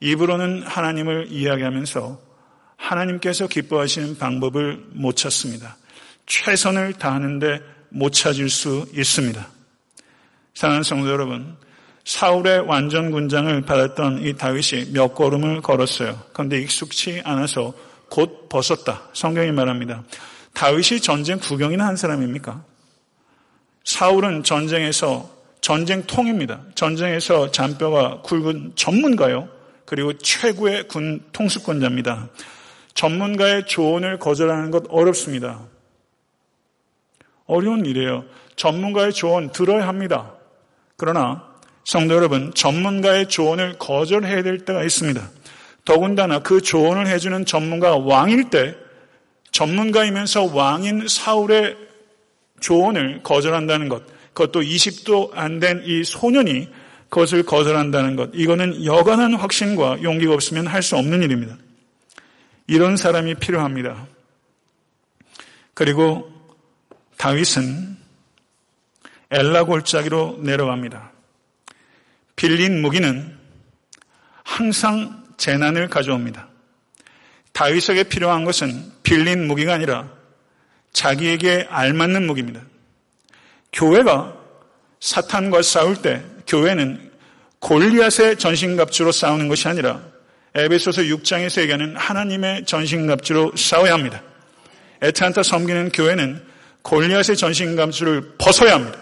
입으로는 0.00 0.62
하나님을 0.62 1.26
이야기하면서 1.32 2.18
하나님께서 2.76 3.46
기뻐하시는 3.46 4.16
방법을 4.16 4.86
못 4.92 5.16
찾습니다. 5.16 5.76
최선을 6.28 6.92
다하는데 6.94 7.60
못 7.88 8.12
찾을 8.12 8.48
수 8.48 8.86
있습니다. 8.94 9.48
사랑하는 10.54 10.82
성도 10.82 11.10
여러분, 11.10 11.56
사울의 12.04 12.60
완전 12.60 13.10
군장을 13.10 13.60
받았던 13.62 14.22
이 14.24 14.34
다윗이 14.34 14.92
몇 14.92 15.14
걸음을 15.14 15.60
걸었어요. 15.62 16.18
그런데 16.32 16.60
익숙치 16.60 17.22
않아서 17.24 17.74
곧 18.08 18.48
벗었다. 18.48 19.08
성경이 19.12 19.52
말합니다. 19.52 20.04
다윗이 20.54 21.00
전쟁 21.00 21.38
구경이나 21.38 21.86
한 21.86 21.96
사람입니까? 21.96 22.64
사울은 23.84 24.42
전쟁에서 24.42 25.30
전쟁통입니다. 25.60 26.60
전쟁에서 26.74 27.50
잔뼈가 27.50 28.22
굵은 28.22 28.72
전문가요. 28.74 29.48
그리고 29.84 30.12
최고의 30.12 30.88
군 30.88 31.22
통수권자입니다. 31.32 32.28
전문가의 32.94 33.66
조언을 33.66 34.18
거절하는 34.18 34.70
것 34.70 34.84
어렵습니다. 34.88 35.60
어려운 37.48 37.84
일이에요. 37.84 38.24
전문가의 38.54 39.12
조언 39.12 39.50
들어야 39.50 39.88
합니다. 39.88 40.32
그러나 40.96 41.44
성도 41.84 42.14
여러분, 42.14 42.52
전문가의 42.54 43.28
조언을 43.28 43.78
거절해야 43.78 44.42
될 44.42 44.64
때가 44.64 44.82
있습니다. 44.84 45.30
더군다나 45.84 46.40
그 46.40 46.60
조언을 46.60 47.06
해주는 47.06 47.46
전문가가 47.46 47.96
왕일 47.96 48.50
때 48.50 48.76
전문가이면서 49.52 50.54
왕인 50.54 51.08
사울의 51.08 51.76
조언을 52.60 53.22
거절한다는 53.22 53.88
것, 53.88 54.02
그것도 54.34 54.60
20도 54.60 55.30
안 55.34 55.58
된 55.60 55.82
이 55.84 56.04
소년이 56.04 56.68
그것을 57.08 57.42
거절한다는 57.44 58.16
것, 58.16 58.30
이거는 58.34 58.84
여간한 58.84 59.32
확신과 59.34 60.02
용기가 60.02 60.34
없으면 60.34 60.66
할 60.66 60.82
수 60.82 60.96
없는 60.96 61.22
일입니다. 61.22 61.56
이런 62.66 62.98
사람이 62.98 63.36
필요합니다. 63.36 64.06
그리고 65.72 66.30
다윗은 67.18 67.96
엘라 69.30 69.64
골짜기로 69.64 70.38
내려갑니다. 70.40 71.12
빌린 72.36 72.80
무기는 72.80 73.36
항상 74.44 75.24
재난을 75.36 75.88
가져옵니다. 75.88 76.48
다윗에게 77.52 78.04
필요한 78.04 78.44
것은 78.44 78.92
빌린 79.02 79.46
무기가 79.46 79.74
아니라 79.74 80.08
자기에게 80.92 81.66
알맞는 81.68 82.26
무기입니다. 82.26 82.60
교회가 83.72 84.34
사탄과 85.00 85.62
싸울 85.62 86.00
때 86.00 86.22
교회는 86.46 87.10
골리앗의 87.58 88.38
전신갑주로 88.38 89.12
싸우는 89.12 89.48
것이 89.48 89.66
아니라 89.68 90.00
에베소서 90.54 91.02
6장에서 91.02 91.60
얘기하는 91.62 91.96
하나님의 91.96 92.64
전신갑주로 92.64 93.56
싸워야 93.56 93.92
합니다. 93.92 94.22
에탄타 95.02 95.42
섬기는 95.42 95.90
교회는 95.90 96.47
골리앗의 96.88 97.36
전신갑주를 97.36 98.36
벗어야 98.38 98.74
합니다. 98.74 98.98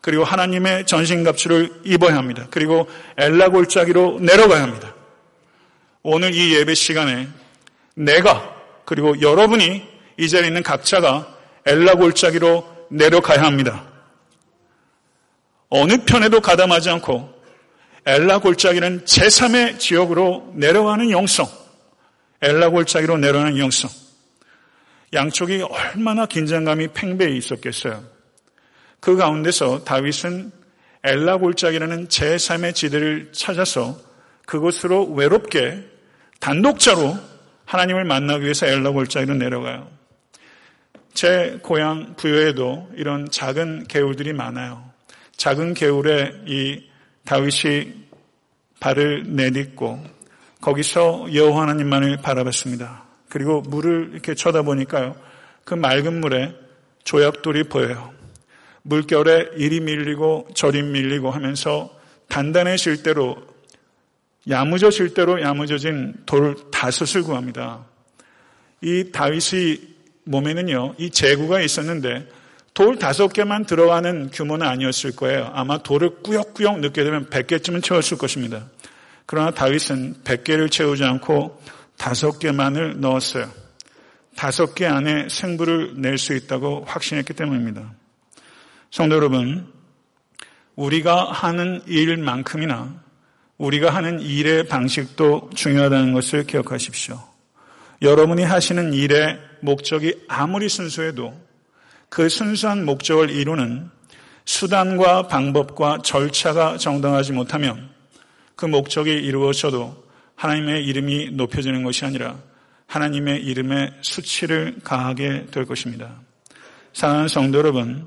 그리고 0.00 0.22
하나님의 0.22 0.86
전신갑주를 0.86 1.80
입어야 1.84 2.16
합니다. 2.16 2.46
그리고 2.50 2.88
엘라 3.16 3.48
골짜기로 3.48 4.20
내려가야 4.20 4.62
합니다. 4.62 4.94
오늘 6.02 6.32
이 6.32 6.54
예배 6.54 6.74
시간에 6.74 7.28
내가 7.94 8.54
그리고 8.84 9.20
여러분이 9.20 9.82
이 10.16 10.28
자리에 10.28 10.48
있는 10.48 10.62
각자가 10.62 11.34
엘라 11.66 11.94
골짜기로 11.94 12.86
내려가야 12.90 13.42
합니다. 13.42 13.84
어느 15.70 16.04
편에도 16.04 16.40
가담하지 16.40 16.90
않고 16.90 17.34
엘라 18.06 18.38
골짜기는 18.38 19.06
제3의 19.06 19.80
지역으로 19.80 20.52
내려가는 20.54 21.10
영성. 21.10 21.48
엘라 22.42 22.68
골짜기로 22.68 23.16
내려가는 23.16 23.58
영성. 23.58 23.90
양쪽이 25.14 25.62
얼마나 25.62 26.26
긴장감이 26.26 26.88
팽배해 26.88 27.34
있었겠어요. 27.36 28.04
그 29.00 29.16
가운데서 29.16 29.84
다윗은 29.84 30.50
엘라 31.04 31.36
골짜기라는 31.36 32.08
제3의 32.08 32.74
지대를 32.74 33.30
찾아서 33.32 33.98
그곳으로 34.46 35.06
외롭게 35.12 35.84
단독자로 36.40 37.16
하나님을 37.64 38.04
만나기 38.04 38.44
위해서 38.44 38.66
엘라 38.66 38.90
골짜기로 38.90 39.34
내려가요. 39.34 39.88
제 41.12 41.58
고향 41.62 42.16
부여에도 42.16 42.90
이런 42.96 43.30
작은 43.30 43.84
개울들이 43.86 44.32
많아요. 44.32 44.90
작은 45.36 45.74
개울에 45.74 46.32
이 46.46 46.82
다윗이 47.24 47.92
발을 48.80 49.24
내딛고 49.28 50.02
거기서 50.60 51.32
여호와 51.32 51.62
하나님만을 51.62 52.18
바라봤습니다. 52.18 53.04
그리고 53.34 53.62
물을 53.62 54.10
이렇게 54.12 54.36
쳐다보니까요. 54.36 55.16
그 55.64 55.74
맑은 55.74 56.20
물에 56.20 56.54
조약돌이 57.02 57.64
보여요. 57.64 58.12
물결에 58.82 59.54
이리 59.56 59.80
밀리고 59.80 60.46
저리 60.54 60.84
밀리고 60.84 61.32
하면서 61.32 61.90
단단해질 62.28 63.02
대로 63.02 63.36
야무져질 64.48 65.14
대로 65.14 65.42
야무져진 65.42 66.14
돌 66.26 66.54
다섯을 66.70 67.24
구합니다. 67.24 67.84
이 68.82 69.10
다윗의 69.10 69.80
몸에는요, 70.22 70.94
이 70.98 71.10
재구가 71.10 71.60
있었는데 71.60 72.28
돌 72.72 73.00
다섯 73.00 73.32
개만 73.32 73.64
들어가는 73.64 74.30
규모는 74.30 74.64
아니었을 74.64 75.16
거예요. 75.16 75.50
아마 75.54 75.78
돌을 75.78 76.22
꾸역꾸역 76.22 76.78
넣게 76.78 77.02
되면 77.02 77.28
100개쯤은 77.30 77.82
채웠을 77.82 78.16
것입니다. 78.16 78.66
그러나 79.26 79.50
다윗은 79.50 80.22
100개를 80.22 80.70
채우지 80.70 81.02
않고 81.02 81.58
다섯 81.96 82.38
개만을 82.38 83.00
넣었어요. 83.00 83.50
다섯 84.36 84.74
개 84.74 84.86
안에 84.86 85.28
생부를 85.28 85.94
낼 86.00 86.18
수 86.18 86.34
있다고 86.34 86.84
확신했기 86.86 87.34
때문입니다. 87.34 87.92
성도 88.90 89.16
여러분, 89.16 89.72
우리가 90.76 91.30
하는 91.30 91.82
일만큼이나 91.86 93.02
우리가 93.58 93.94
하는 93.94 94.20
일의 94.20 94.66
방식도 94.66 95.50
중요하다는 95.54 96.12
것을 96.12 96.44
기억하십시오. 96.44 97.22
여러분이 98.02 98.42
하시는 98.42 98.92
일의 98.92 99.38
목적이 99.60 100.24
아무리 100.28 100.68
순수해도 100.68 101.40
그 102.08 102.28
순수한 102.28 102.84
목적을 102.84 103.30
이루는 103.30 103.88
수단과 104.44 105.28
방법과 105.28 105.98
절차가 106.02 106.76
정당하지 106.76 107.32
못하면 107.32 107.90
그 108.56 108.66
목적이 108.66 109.12
이루어져도 109.12 110.03
하나님의 110.36 110.84
이름이 110.84 111.30
높여지는 111.32 111.82
것이 111.82 112.04
아니라 112.04 112.38
하나님의 112.86 113.44
이름에 113.44 113.92
수치를 114.02 114.76
가하게 114.84 115.46
될 115.50 115.64
것입니다. 115.64 116.20
사랑하는 116.92 117.28
성도 117.28 117.58
여러분, 117.58 118.06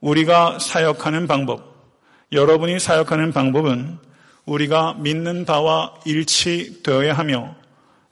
우리가 0.00 0.58
사역하는 0.58 1.26
방법, 1.26 1.74
여러분이 2.32 2.78
사역하는 2.78 3.32
방법은 3.32 3.98
우리가 4.46 4.94
믿는 4.94 5.44
바와 5.44 5.94
일치되어야 6.04 7.14
하며 7.14 7.56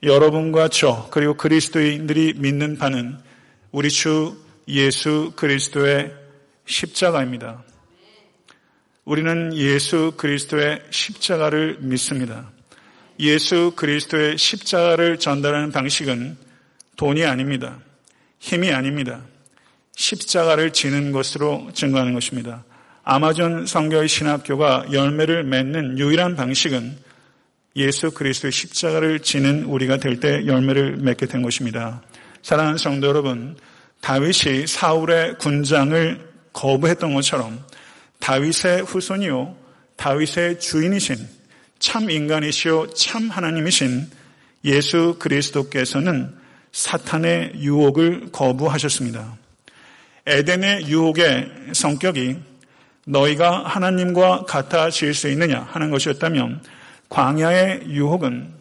여러분과 0.03 0.69
저 0.69 1.09
그리고 1.11 1.35
그리스도인들이 1.35 2.35
믿는 2.37 2.79
바는 2.79 3.19
우리 3.71 3.91
주 3.91 4.37
예수 4.69 5.33
그리스도의 5.37 6.13
십자가입니다. 6.67 7.63
우리는 9.05 9.55
예수 9.57 10.13
그리스도의 10.17 10.83
십자가를 10.91 11.79
믿습니다. 11.81 12.51
예수 13.19 13.73
그리스도의 13.77 14.39
십자가를 14.39 15.19
전달하는 15.19 15.71
방식은 15.73 16.37
돈이 16.97 17.25
아닙니다. 17.25 17.79
힘이 18.39 18.73
아닙니다. 18.73 19.23
십자가를 19.95 20.73
지는 20.73 21.13
것으로 21.13 21.71
증거하는 21.75 22.15
것입니다. 22.15 22.65
아마존 23.05 23.67
성교의 23.67 24.09
신학교가 24.09 24.87
열매를 24.93 25.45
맺는 25.45 25.99
유일한 25.99 26.37
방식은 26.37 26.97
예수 27.77 28.11
그리스도의 28.11 28.53
십자가를 28.53 29.21
지는 29.21 29.65
우리가 29.65 29.97
될 29.97 30.21
때 30.21 30.47
열매를 30.47 30.99
맺게 30.99 31.27
된 31.27 31.43
것입니다. 31.43 32.03
사랑하는 32.43 32.79
성도 32.79 33.07
여러분, 33.09 33.57
다윗이 34.01 34.67
사울의 34.67 35.39
군장을 35.39 36.33
거부했던 36.53 37.15
것처럼 37.15 37.65
다윗의 38.19 38.83
후손이요, 38.83 39.57
다윗의 39.97 40.61
주인이신 40.61 41.42
참 41.83 42.11
인간이시요, 42.11 42.91
참 42.91 43.29
하나님이신 43.29 44.09
예수 44.67 45.17
그리스도께서는 45.19 46.33
사탄의 46.71 47.55
유혹을 47.57 48.31
거부하셨습니다. 48.31 49.37
에덴의 50.25 50.87
유혹의 50.87 51.51
성격이 51.73 52.37
너희가 53.05 53.65
하나님과 53.65 54.45
같아질 54.45 55.13
수 55.13 55.29
있느냐 55.31 55.61
하는 55.73 55.91
것이었다면 55.91 56.63
광야의 57.09 57.89
유혹은 57.89 58.55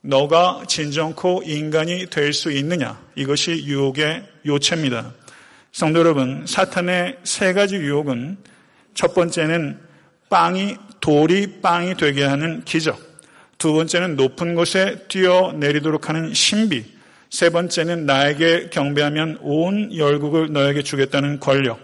너가 0.00 0.62
진정코 0.66 1.42
인간이 1.44 2.06
될 2.06 2.32
수 2.32 2.50
있느냐 2.50 2.98
이것이 3.14 3.66
유혹의 3.66 4.26
요체입니다. 4.46 5.12
성도 5.72 5.98
여러분, 5.98 6.46
사탄의 6.46 7.18
세 7.24 7.52
가지 7.52 7.76
유혹은 7.76 8.38
첫 8.94 9.12
번째는 9.14 9.78
빵이 10.30 10.87
돌이 11.08 11.62
빵이 11.62 11.94
되게 11.96 12.22
하는 12.22 12.62
기적. 12.66 13.00
두 13.56 13.72
번째는 13.72 14.16
높은 14.16 14.54
곳에 14.54 15.06
뛰어내리도록 15.08 16.10
하는 16.10 16.34
신비. 16.34 16.84
세 17.30 17.48
번째는 17.48 18.04
나에게 18.04 18.68
경배하면 18.68 19.38
온 19.40 19.96
열국을 19.96 20.52
너에게 20.52 20.82
주겠다는 20.82 21.40
권력. 21.40 21.80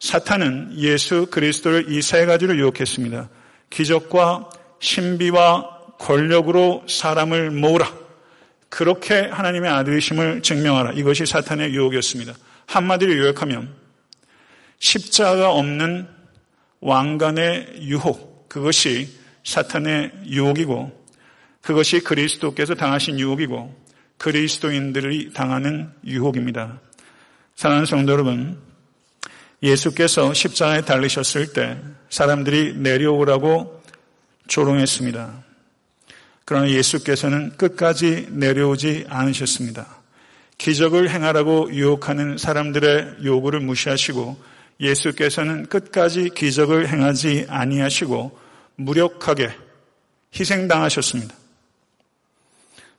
사탄은 0.00 0.74
예수 0.78 1.26
그리스도를 1.30 1.92
이 1.92 2.02
세 2.02 2.26
가지로 2.26 2.56
유혹했습니다. 2.56 3.28
기적과 3.70 4.50
신비와 4.80 5.70
권력으로 6.00 6.82
사람을 6.88 7.52
모으라. 7.52 7.88
그렇게 8.70 9.20
하나님의 9.20 9.70
아들이심을 9.70 10.42
증명하라. 10.42 10.94
이것이 10.94 11.26
사탄의 11.26 11.72
유혹이었습니다. 11.74 12.32
한마디로 12.66 13.18
요약하면 13.18 13.72
십자가 14.80 15.52
없는 15.52 16.08
왕관의 16.80 17.76
유혹. 17.82 18.33
그것이 18.54 19.08
사탄의 19.42 20.12
유혹이고 20.26 21.06
그것이 21.60 21.98
그리스도께서 21.98 22.76
당하신 22.76 23.18
유혹이고 23.18 23.74
그리스도인들이 24.16 25.32
당하는 25.32 25.90
유혹입니다. 26.06 26.78
사랑하는 27.56 27.84
성도 27.84 28.12
여러분, 28.12 28.56
예수께서 29.60 30.32
십자가에 30.32 30.82
달리셨을 30.82 31.52
때 31.52 31.80
사람들이 32.10 32.74
내려오라고 32.74 33.82
조롱했습니다. 34.46 35.42
그러나 36.44 36.70
예수께서는 36.70 37.56
끝까지 37.56 38.28
내려오지 38.30 39.06
않으셨습니다. 39.08 40.00
기적을 40.58 41.10
행하라고 41.10 41.74
유혹하는 41.74 42.38
사람들의 42.38 43.16
요구를 43.24 43.58
무시하시고 43.58 44.40
예수께서는 44.78 45.66
끝까지 45.66 46.30
기적을 46.30 46.88
행하지 46.88 47.46
아니하시고 47.48 48.43
무력하게 48.76 49.50
희생당하셨습니다. 50.38 51.34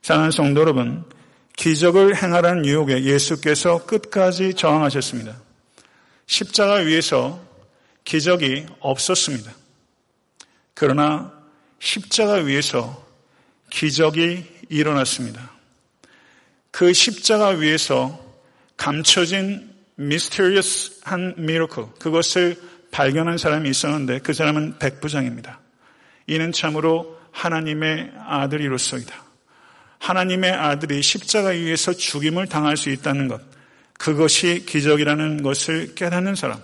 사랑하는 0.01 0.31
성도 0.31 0.61
여러분, 0.61 1.03
기적을 1.57 2.15
행하라는 2.21 2.65
유혹에 2.65 3.03
예수께서 3.03 3.85
끝까지 3.85 4.53
저항하셨습니다. 4.53 5.41
십자가 6.27 6.75
위에서 6.75 7.43
기적이 8.03 8.65
없었습니다. 8.79 9.53
그러나 10.73 11.33
십자가 11.79 12.33
위에서 12.33 13.05
기적이 13.69 14.45
일어났습니다. 14.69 15.51
그 16.71 16.93
십자가 16.93 17.49
위에서 17.49 18.23
감춰진 18.77 19.73
미스테리어스한 19.95 21.35
미러클 21.37 21.85
그것을 21.99 22.61
발견한 22.91 23.37
사람이 23.37 23.69
있었는데 23.69 24.19
그 24.19 24.33
사람은 24.33 24.77
백부장입니다. 24.79 25.59
이는 26.27 26.51
참으로 26.51 27.19
하나님의 27.31 28.11
아들이로서이다. 28.25 29.13
하나님의 29.99 30.51
아들이 30.51 31.01
십자가 31.01 31.49
위에서 31.49 31.93
죽임을 31.93 32.47
당할 32.47 32.77
수 32.77 32.89
있다는 32.89 33.27
것, 33.27 33.41
그것이 33.97 34.65
기적이라는 34.65 35.41
것을 35.41 35.95
깨닫는 35.95 36.35
사람. 36.35 36.59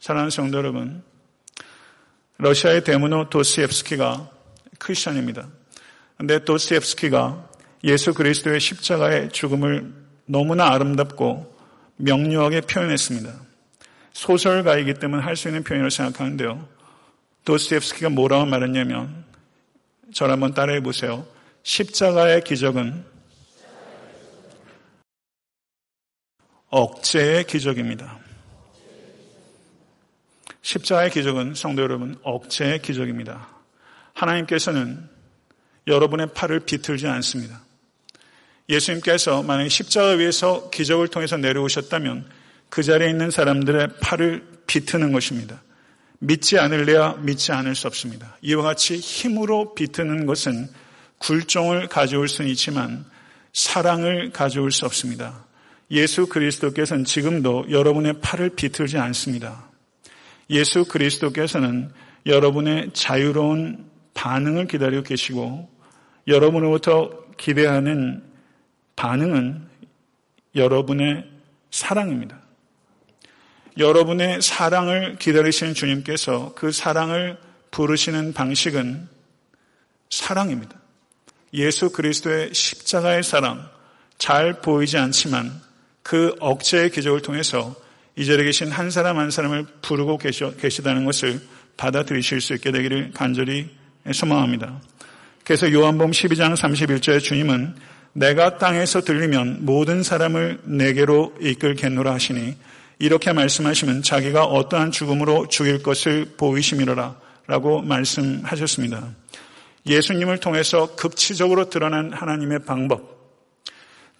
사랑하는 0.00 0.30
성도 0.30 0.58
여러분, 0.58 1.02
러시아의 2.38 2.84
데모노 2.84 3.30
도스옙스키가 3.30 4.28
크리스천입니다. 4.78 5.48
그런데 6.16 6.44
도스옙스키가 6.44 7.50
예수 7.84 8.14
그리스도의 8.14 8.60
십자가의 8.60 9.30
죽음을 9.30 9.92
너무나 10.26 10.68
아름답고 10.72 11.56
명료하게 11.96 12.62
표현했습니다. 12.62 13.32
소설가이기 14.12 14.94
때문에 14.94 15.22
할 15.22 15.36
수 15.36 15.48
있는 15.48 15.64
표현을 15.64 15.90
생각하는데요. 15.90 16.68
도스옙스키가 17.44 18.10
뭐라고 18.10 18.46
말했냐면 18.46 19.24
저를 20.14 20.32
한번 20.32 20.54
따라해 20.54 20.80
보세요. 20.80 21.26
십자가의 21.62 22.44
기적은 22.44 23.04
억제의 26.68 27.44
기적입니다. 27.44 28.18
십자가의 30.62 31.10
기적은 31.10 31.54
성도 31.54 31.82
여러분 31.82 32.18
억제의 32.22 32.80
기적입니다. 32.80 33.48
하나님께서는 34.14 35.08
여러분의 35.86 36.28
팔을 36.34 36.60
비틀지 36.60 37.06
않습니다. 37.08 37.60
예수님께서 38.68 39.42
만약 39.42 39.68
십자가 39.68 40.12
위에서 40.12 40.70
기적을 40.70 41.08
통해서 41.08 41.36
내려오셨다면 41.36 42.28
그 42.68 42.82
자리에 42.82 43.10
있는 43.10 43.30
사람들의 43.30 43.98
팔을 44.00 44.46
비트는 44.66 45.12
것입니다. 45.12 45.60
믿지 46.22 46.56
않을래야 46.56 47.14
믿지 47.14 47.50
않을 47.50 47.74
수 47.74 47.88
없습니다. 47.88 48.36
이와 48.42 48.62
같이 48.62 48.96
힘으로 48.96 49.74
비트는 49.74 50.24
것은 50.24 50.68
굴종을 51.18 51.88
가져올 51.88 52.28
수는 52.28 52.48
있지만 52.52 53.04
사랑을 53.52 54.30
가져올 54.30 54.70
수 54.70 54.86
없습니다. 54.86 55.44
예수 55.90 56.28
그리스도께서는 56.28 57.04
지금도 57.04 57.66
여러분의 57.70 58.20
팔을 58.20 58.50
비틀지 58.50 58.98
않습니다. 58.98 59.68
예수 60.48 60.84
그리스도께서는 60.84 61.90
여러분의 62.26 62.90
자유로운 62.92 63.84
반응을 64.14 64.68
기다리고 64.68 65.02
계시고 65.02 65.68
여러분으로부터 66.28 67.10
기대하는 67.36 68.22
반응은 68.94 69.66
여러분의 70.54 71.28
사랑입니다. 71.72 72.41
여러분의 73.78 74.42
사랑을 74.42 75.16
기다리시는 75.18 75.74
주님께서 75.74 76.52
그 76.54 76.72
사랑을 76.72 77.38
부르시는 77.70 78.32
방식은 78.34 79.08
사랑입니다. 80.10 80.76
예수 81.54 81.90
그리스도의 81.90 82.52
십자가의 82.52 83.22
사랑, 83.22 83.68
잘 84.18 84.60
보이지 84.60 84.98
않지만 84.98 85.60
그 86.02 86.34
억제의 86.40 86.90
기적을 86.90 87.22
통해서 87.22 87.74
이 88.16 88.26
자리에 88.26 88.44
계신 88.44 88.70
한 88.70 88.90
사람 88.90 89.18
한 89.18 89.30
사람을 89.30 89.66
부르고 89.80 90.18
계시다는 90.18 91.04
것을 91.04 91.40
받아들이실 91.76 92.40
수 92.40 92.54
있게 92.54 92.72
되기를 92.72 93.12
간절히 93.14 93.70
소망합니다. 94.12 94.80
그래서 95.44 95.72
요한복음 95.72 96.12
12장 96.12 96.54
31절에 96.54 97.20
주님은 97.20 97.74
내가 98.12 98.58
땅에서 98.58 99.00
들리면 99.00 99.64
모든 99.64 100.02
사람을 100.02 100.60
내게로 100.64 101.34
이끌겠노라 101.40 102.12
하시니 102.12 102.54
이렇게 102.98 103.32
말씀하시면 103.32 104.02
자기가 104.02 104.44
어떠한 104.44 104.92
죽음으로 104.92 105.48
죽일 105.48 105.82
것을 105.82 106.34
보이심이로라 106.36 107.16
라고 107.46 107.82
말씀하셨습니다. 107.82 109.14
예수님을 109.86 110.38
통해서 110.38 110.94
극치적으로 110.94 111.68
드러난 111.68 112.12
하나님의 112.12 112.60
방법. 112.64 113.12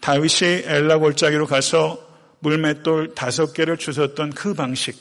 다윗이 0.01 0.63
엘라 0.65 0.97
골짜기로 0.97 1.47
가서 1.47 1.97
물맷돌 2.39 3.15
다섯 3.15 3.53
개를 3.53 3.77
주셨던 3.77 4.31
그 4.31 4.53
방식. 4.53 4.97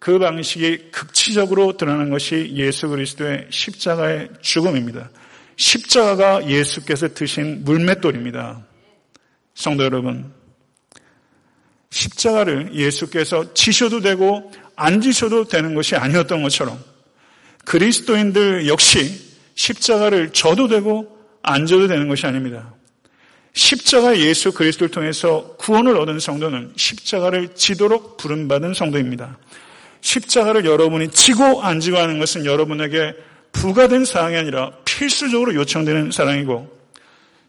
그 0.00 0.18
방식이 0.18 0.90
극치적으로 0.90 1.76
드러난 1.76 2.08
것이 2.08 2.52
예수 2.54 2.88
그리스도의 2.88 3.48
십자가의 3.50 4.30
죽음입니다. 4.40 5.10
십자가가 5.56 6.48
예수께서 6.48 7.12
드신 7.12 7.64
물맷돌입니다. 7.64 8.64
성도 9.52 9.84
여러분, 9.84 10.32
십자가를 11.90 12.74
예수께서 12.74 13.52
지셔도 13.54 14.00
되고 14.00 14.52
안 14.76 15.00
지셔도 15.00 15.44
되는 15.44 15.74
것이 15.74 15.96
아니었던 15.96 16.42
것처럼 16.42 16.78
그리스도인들 17.64 18.68
역시 18.68 19.30
십자가를 19.54 20.32
져도 20.32 20.68
되고 20.68 21.18
안 21.42 21.66
져도 21.66 21.88
되는 21.88 22.08
것이 22.08 22.26
아닙니다. 22.26 22.74
십자가 23.52 24.16
예수 24.18 24.52
그리스도를 24.52 24.90
통해서 24.90 25.56
구원을 25.58 25.96
얻은 25.96 26.20
성도는 26.20 26.72
십자가를 26.76 27.54
지도록 27.54 28.16
부름받은 28.16 28.74
성도입니다. 28.74 29.38
십자가를 30.00 30.64
여러분이 30.64 31.10
지고 31.10 31.62
안 31.62 31.80
지고 31.80 31.98
하는 31.98 32.18
것은 32.18 32.46
여러분에게 32.46 33.14
부가된 33.52 34.04
사항이 34.04 34.36
아니라 34.36 34.70
필수적으로 34.84 35.54
요청되는 35.54 36.12
사랑이고 36.12 36.78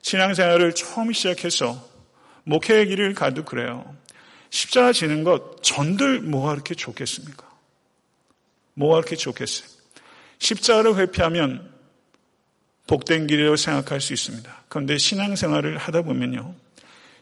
신앙생활을 0.01 0.73
처음 0.73 1.13
시작해서 1.13 1.87
목회의 2.43 2.87
길을 2.87 3.13
가도 3.13 3.45
그래요. 3.45 3.85
십자가 4.52 4.91
지는 4.93 5.24
것 5.24 5.64
전들 5.64 6.20
뭐가 6.22 6.52
그렇게 6.52 6.76
좋겠습니까? 6.76 7.49
뭐가 8.76 8.97
그렇게 8.97 9.16
좋겠어요? 9.16 9.68
십자가를 10.38 10.97
회피하면 10.97 11.72
복된 12.88 13.28
길이라고 13.28 13.56
생각할 13.56 14.02
수 14.02 14.14
있습니다. 14.14 14.64
그런데 14.68 14.97
신앙생활을 14.97 15.78
하다 15.78 16.02
보면요. 16.02 16.54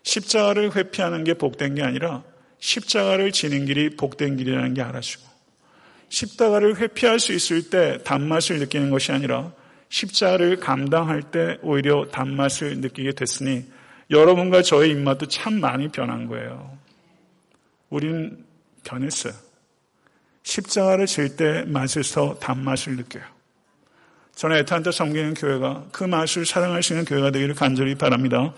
십자가를 0.04 0.76
회피하는 0.76 1.24
게 1.24 1.36
복된 1.36 1.76
게 1.76 1.84
아니라 1.84 2.24
십자가를 2.60 3.32
지는 3.32 3.66
길이 3.66 3.96
복된 3.96 4.38
길이라는 4.38 4.74
게 4.74 4.82
알아주고 4.82 5.30
십자가를 6.10 6.78
회피할 6.78 7.20
수 7.20 7.34
있을 7.34 7.70
때 7.70 8.00
단맛을 8.04 8.58
느끼는 8.60 8.90
것이 8.90 9.12
아니라 9.12 9.52
십자가를 9.90 10.60
감당할 10.60 11.22
때 11.22 11.58
오히려 11.62 12.08
단맛을 12.12 12.80
느끼게 12.80 13.12
됐으니 13.12 13.66
여러분과 14.10 14.64
저의 14.64 14.92
입맛도 14.92 15.28
참 15.28 15.60
많이 15.60 15.90
변한 15.90 16.26
거예요. 16.26 16.79
우리는 17.90 18.46
변했어요. 18.84 19.34
십자가를 20.44 21.06
질 21.06 21.36
때 21.36 21.64
맛에서 21.68 22.38
단맛을 22.40 22.96
느껴요. 22.96 23.24
저는 24.36 24.58
애타한테 24.58 24.92
섬기는 24.92 25.34
교회가 25.34 25.88
그 25.92 26.06
맛을 26.06 26.46
사랑할 26.46 26.82
수 26.82 26.94
있는 26.94 27.06
교회가 27.06 27.32
되기를 27.32 27.56
간절히 27.56 27.96
바랍니다. 27.96 28.54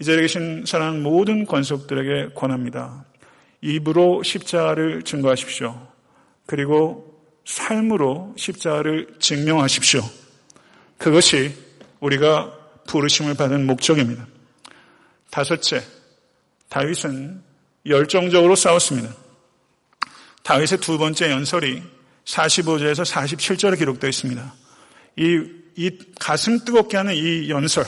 이 0.00 0.04
자리에 0.04 0.22
계신 0.22 0.64
사랑 0.66 1.02
모든 1.02 1.46
권속들에게 1.46 2.34
권합니다. 2.34 3.04
입으로 3.60 4.22
십자가를 4.22 5.02
증거하십시오. 5.02 5.88
그리고 6.46 7.22
삶으로 7.44 8.34
십자가를 8.36 9.16
증명하십시오. 9.18 10.02
그것이 10.98 11.54
우리가 12.00 12.54
부르심을 12.86 13.34
받은 13.34 13.66
목적입니다. 13.66 14.26
다섯째, 15.30 15.82
다윗은 16.68 17.42
열정적으로 17.88 18.54
싸웠습니다. 18.54 19.14
다윗의 20.42 20.78
두 20.78 20.98
번째 20.98 21.30
연설이 21.30 21.82
45절에서 22.24 23.04
47절에 23.04 23.78
기록되어 23.78 24.08
있습니다. 24.08 24.54
이, 25.16 25.44
이 25.76 25.98
가슴 26.18 26.64
뜨겁게 26.64 26.96
하는 26.96 27.14
이 27.14 27.48
연설, 27.50 27.84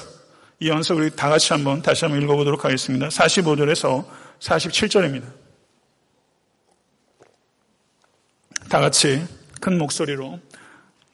이 0.58 0.68
연설 0.68 1.00
우리 1.00 1.10
다 1.14 1.28
같이 1.28 1.52
한번 1.52 1.82
다시 1.82 2.04
한번 2.04 2.22
읽어보도록 2.22 2.64
하겠습니다. 2.64 3.08
45절에서 3.08 4.04
47절입니다. 4.40 5.24
다 8.68 8.80
같이 8.80 9.22
큰 9.60 9.78
목소리로 9.78 10.38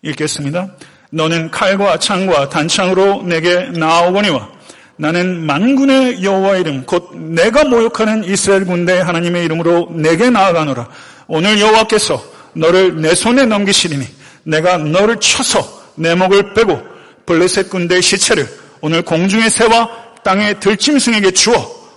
읽겠습니다. 0.03 0.77
너는 1.11 1.51
칼과 1.51 1.99
창과 1.99 2.49
단창으로 2.49 3.23
내게 3.23 3.67
나오거니와 3.71 4.56
나는 4.99 5.45
만군의 5.45 6.23
여호와 6.23 6.57
이름 6.57 6.85
곧 6.85 7.11
내가 7.15 7.65
모욕하는 7.65 8.25
이스라엘 8.25 8.65
군대 8.65 8.99
하나님의 8.99 9.45
이름으로 9.45 9.91
내게 9.93 10.31
나아가노라. 10.31 10.89
오늘 11.27 11.61
여호와께서 11.61 12.23
너를 12.55 13.01
내 13.01 13.15
손에 13.15 13.45
넘기시리니 13.45 14.07
내가 14.45 14.79
너를 14.79 15.21
쳐서 15.21 15.83
내 15.97 16.15
목을 16.15 16.55
빼고 16.55 16.81
블레셋 17.27 17.69
군대의 17.69 18.01
시체를 18.01 18.49
오늘 18.81 19.03
공중의 19.03 19.51
새와 19.51 19.91
땅의 20.23 20.61
들짐승에게 20.61 21.33
주어 21.33 21.55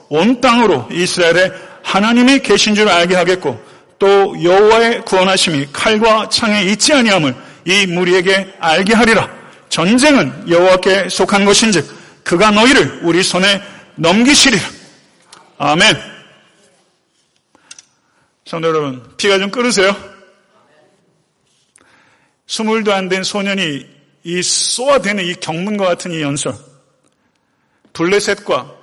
온 0.09 0.41
땅으로 0.41 0.87
이스라엘의 0.91 1.51
하나님이 1.83 2.39
계신 2.39 2.75
줄 2.75 2.89
알게 2.89 3.15
하겠고 3.15 3.59
또 3.97 4.35
여호와의 4.43 5.03
구원하심이 5.05 5.67
칼과 5.71 6.29
창에 6.29 6.63
있지 6.63 6.93
아니함을 6.93 7.35
이 7.65 7.85
무리에게 7.85 8.55
알게 8.59 8.93
하리라. 8.93 9.29
전쟁은 9.69 10.49
여호와께 10.49 11.09
속한 11.09 11.45
것인즉 11.45 11.98
그가 12.29 12.51
너희를 12.51 12.99
우리 13.01 13.23
손에 13.23 13.59
넘기시리라. 13.95 14.61
아멘. 15.57 15.99
성도 18.45 18.67
여러분, 18.67 19.03
피가 19.17 19.39
좀 19.39 19.49
끓으세요? 19.49 19.95
스물도 22.45 22.93
안 22.93 23.09
된 23.09 23.23
소년이 23.23 23.83
이 24.25 24.43
쏘아대는 24.43 25.25
이 25.25 25.33
경문과 25.33 25.87
같은 25.87 26.11
이 26.11 26.21
연설, 26.21 26.53
블레셋과 27.93 28.75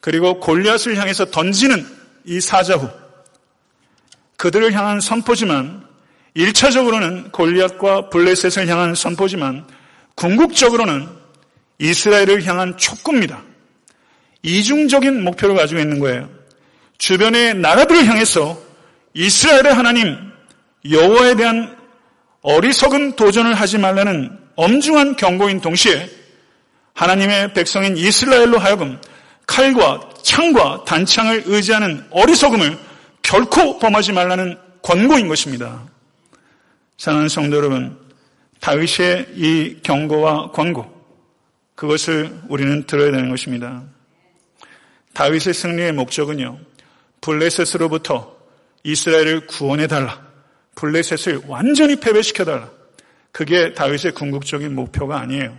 그리고 0.00 0.38
골리앗을 0.38 0.96
향해서 0.96 1.32
던지는 1.32 1.84
이 2.26 2.40
사자후, 2.40 2.88
그들을 4.36 4.72
향한 4.72 5.00
선포지만 5.00 5.84
1차적으로는 6.36 7.32
골리앗과 7.32 8.08
블레셋을 8.10 8.68
향한 8.68 8.94
선포지만 8.94 9.66
궁극적으로는 10.14 11.21
이스라엘을 11.78 12.44
향한 12.44 12.76
촉구입니다. 12.76 13.42
이중적인 14.42 15.22
목표를 15.24 15.54
가지고 15.54 15.80
있는 15.80 15.98
거예요. 15.98 16.28
주변의 16.98 17.54
나라들을 17.54 18.06
향해서 18.06 18.58
이스라엘의 19.14 19.74
하나님 19.74 20.16
여호와에 20.88 21.36
대한 21.36 21.76
어리석은 22.42 23.16
도전을 23.16 23.54
하지 23.54 23.78
말라는 23.78 24.38
엄중한 24.56 25.16
경고인 25.16 25.60
동시에 25.60 26.08
하나님의 26.94 27.54
백성인 27.54 27.96
이스라엘로 27.96 28.58
하여금 28.58 28.98
칼과 29.46 30.10
창과 30.22 30.84
단창을 30.84 31.44
의지하는 31.46 32.04
어리석음을 32.10 32.78
결코 33.22 33.78
범하지 33.78 34.12
말라는 34.12 34.58
권고인 34.82 35.28
것입니다. 35.28 35.82
사랑하는 36.98 37.28
성도 37.28 37.56
여러분, 37.56 37.98
다윗의 38.60 39.26
이 39.34 39.76
경고와 39.82 40.52
권고, 40.52 41.01
그것을 41.82 42.30
우리는 42.48 42.84
들어야 42.84 43.10
되는 43.10 43.28
것입니다. 43.28 43.82
다윗의 45.14 45.52
승리의 45.52 45.92
목적은요, 45.94 46.60
블레셋으로부터 47.20 48.36
이스라엘을 48.84 49.48
구원해 49.48 49.88
달라. 49.88 50.24
블레셋을 50.76 51.42
완전히 51.48 51.96
패배시켜 51.96 52.44
달라. 52.44 52.70
그게 53.32 53.74
다윗의 53.74 54.12
궁극적인 54.12 54.76
목표가 54.76 55.18
아니에요. 55.18 55.58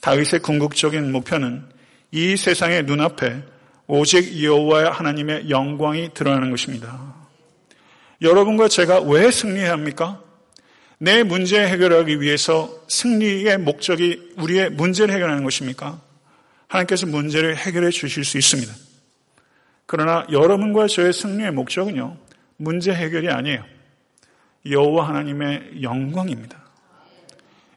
다윗의 0.00 0.40
궁극적인 0.40 1.12
목표는 1.12 1.64
이 2.10 2.36
세상의 2.36 2.82
눈앞에 2.82 3.44
오직 3.86 4.42
여호와의 4.42 4.90
하나님의 4.90 5.48
영광이 5.48 6.12
드러나는 6.12 6.50
것입니다. 6.50 7.14
여러분과 8.20 8.66
제가 8.66 8.98
왜 9.00 9.30
승리해야 9.30 9.70
합니까? 9.70 10.20
내 10.98 11.22
문제 11.22 11.60
해결하기 11.66 12.20
위해서 12.20 12.70
승리의 12.88 13.58
목적이 13.58 14.32
우리의 14.38 14.70
문제를 14.70 15.14
해결하는 15.14 15.44
것입니까? 15.44 16.00
하나님께서 16.68 17.06
문제를 17.06 17.56
해결해 17.56 17.90
주실 17.90 18.24
수 18.24 18.38
있습니다. 18.38 18.72
그러나 19.84 20.26
여러분과 20.32 20.88
저의 20.88 21.12
승리의 21.12 21.52
목적은요, 21.52 22.16
문제 22.56 22.92
해결이 22.92 23.28
아니에요. 23.28 23.64
여호와 24.68 25.08
하나님의 25.08 25.82
영광입니다. 25.82 26.64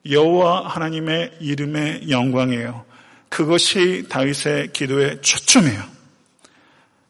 여호와 0.09 0.67
하나님의 0.67 1.37
이름의 1.39 2.09
영광이에요. 2.09 2.85
그것이 3.27 4.05
다윗의 4.09 4.71
기도의 4.73 5.21
초점이에요. 5.21 5.83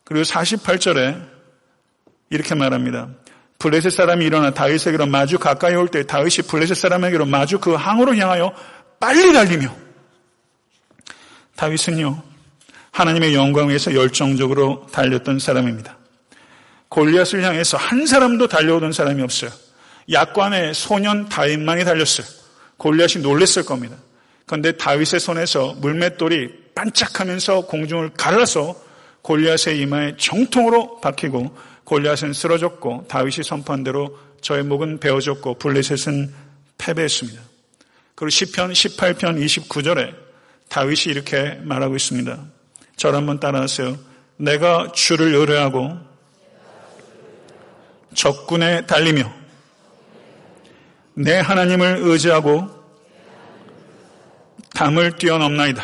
그리고 0.04 0.24
48절에 0.24 1.24
이렇게 2.30 2.56
말합니다. 2.56 3.10
블레셋 3.60 3.92
사람이 3.92 4.26
일어나 4.26 4.52
다윗에게로 4.52 5.06
마주 5.06 5.38
가까이 5.38 5.76
올 5.76 5.90
때 5.90 6.06
다윗이 6.06 6.48
블레셋 6.48 6.78
사람에게로 6.78 7.26
마주 7.26 7.60
그 7.60 7.74
항으로 7.74 8.16
향하여 8.16 8.54
빨리 9.00 9.34
달리며 9.34 9.76
다윗은요 11.56 12.24
하나님의 12.92 13.36
영광 13.36 13.68
위해서 13.70 13.94
열정적으로 13.94 14.88
달렸던 14.92 15.40
사람입니다. 15.40 15.98
골리앗을 16.90 17.44
향해서 17.44 17.78
한 17.78 18.06
사람도 18.08 18.48
달려오던 18.48 18.94
사람이 18.94 19.22
없어요. 19.22 19.52
약관의 20.12 20.74
소년 20.74 21.30
다윗만이 21.30 21.86
달렸어요. 21.86 22.26
골리앗이 22.78 23.22
놀랬을 23.22 23.64
겁니다. 23.66 23.96
그런데 24.46 24.72
다윗의 24.72 25.20
손에서 25.20 25.76
물맷돌이 25.80 26.72
반짝하면서 26.74 27.68
공중을 27.68 28.12
갈라서 28.18 28.76
골리앗의 29.22 29.80
이마에 29.82 30.16
정통으로 30.18 31.00
박히고 31.02 31.56
골리앗은 31.90 32.34
쓰러졌고 32.34 33.08
다윗이 33.08 33.44
선포한 33.44 33.84
대로 33.84 34.16
저의 34.42 34.64
목은 34.64 35.00
베어졌고 35.00 35.56
블레셋은 35.56 36.32
패배했습니다. 36.78 37.42
그리고 38.14 38.30
시편 38.30 38.74
18편 38.74 39.44
29절에 39.44 40.16
다윗이 40.70 41.06
이렇게 41.08 41.56
말하고 41.64 41.96
있습니다. 41.96 42.46
저를 42.96 43.18
한번 43.18 43.40
따라하세요. 43.40 43.98
내가 44.38 44.92
주를 44.92 45.34
의뢰하고 45.34 45.98
적군에 48.14 48.86
달리며 48.86 49.34
내 51.16 51.40
하나님을 51.40 52.02
의지하고 52.02 52.70
담을 54.76 55.18
뛰어넘나이다. 55.18 55.84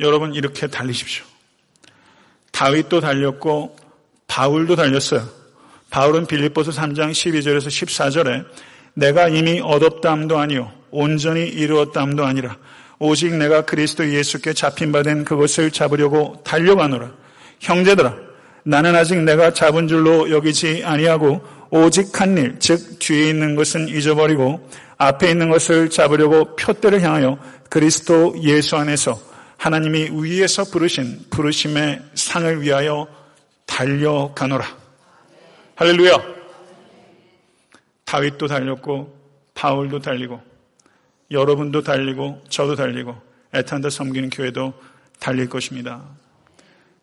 여러분 0.00 0.34
이렇게 0.34 0.66
달리십시오. 0.66 1.29
다윗도 2.60 3.00
달렸고 3.00 3.74
바울도 4.26 4.76
달렸어요. 4.76 5.26
바울은 5.88 6.26
빌립보서 6.26 6.70
3장 6.72 7.10
12절에서 7.10 7.68
14절에 7.68 8.44
내가 8.92 9.28
이미 9.28 9.60
얻었다함도 9.60 10.38
아니요 10.38 10.70
온전히 10.90 11.48
이루었다함도 11.48 12.22
아니라 12.22 12.58
오직 12.98 13.34
내가 13.34 13.62
그리스도 13.62 14.06
예수께 14.12 14.52
잡힌 14.52 14.92
바 14.92 15.02
된 15.02 15.24
그것을 15.24 15.70
잡으려고 15.70 16.42
달려가노라. 16.44 17.10
형제들아 17.60 18.14
나는 18.64 18.94
아직 18.94 19.22
내가 19.22 19.54
잡은 19.54 19.88
줄로 19.88 20.30
여기지 20.30 20.82
아니하고 20.84 21.42
오직 21.70 22.20
한 22.20 22.36
일, 22.36 22.56
즉 22.58 22.98
뒤에 22.98 23.30
있는 23.30 23.54
것은 23.56 23.88
잊어버리고 23.88 24.68
앞에 24.98 25.30
있는 25.30 25.48
것을 25.48 25.88
잡으려고 25.88 26.56
표대를 26.56 27.00
향하여 27.00 27.38
그리스도 27.70 28.34
예수 28.42 28.76
안에서 28.76 29.29
하나님이 29.60 30.08
위에서 30.12 30.64
부르신 30.64 31.26
부르심의 31.28 32.00
상을 32.14 32.62
위하여 32.62 33.06
달려가노라. 33.66 34.64
할렐루야. 35.74 36.16
다윗도 38.06 38.46
달렸고 38.46 39.14
바울도 39.52 39.98
달리고 39.98 40.40
여러분도 41.30 41.82
달리고 41.82 42.42
저도 42.48 42.74
달리고 42.74 43.14
애탄다 43.52 43.90
섬기는 43.90 44.30
교회도 44.30 44.72
달릴 45.18 45.50
것입니다. 45.50 46.08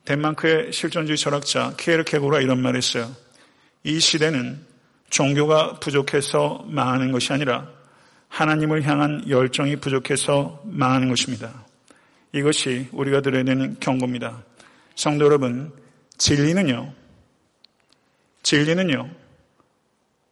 덴마크의 0.05 0.73
실존주의 0.73 1.15
철학자 1.15 1.75
키에르케고가 1.77 2.41
이런 2.41 2.59
말을 2.63 2.77
했어요. 2.77 3.15
이 3.83 3.99
시대는 3.99 4.65
종교가 5.11 5.79
부족해서 5.79 6.65
망하는 6.65 7.11
것이 7.11 7.31
아니라 7.31 7.69
하나님을 8.29 8.81
향한 8.81 9.29
열정이 9.29 9.75
부족해서 9.75 10.59
망하는 10.65 11.07
것입니다. 11.07 11.67
이것이 12.33 12.89
우리가 12.91 13.21
들어야 13.21 13.43
되는 13.43 13.79
경고입니다. 13.79 14.43
성도 14.95 15.25
여러분, 15.25 15.71
진리는요, 16.17 16.93
진리는요, 18.43 19.09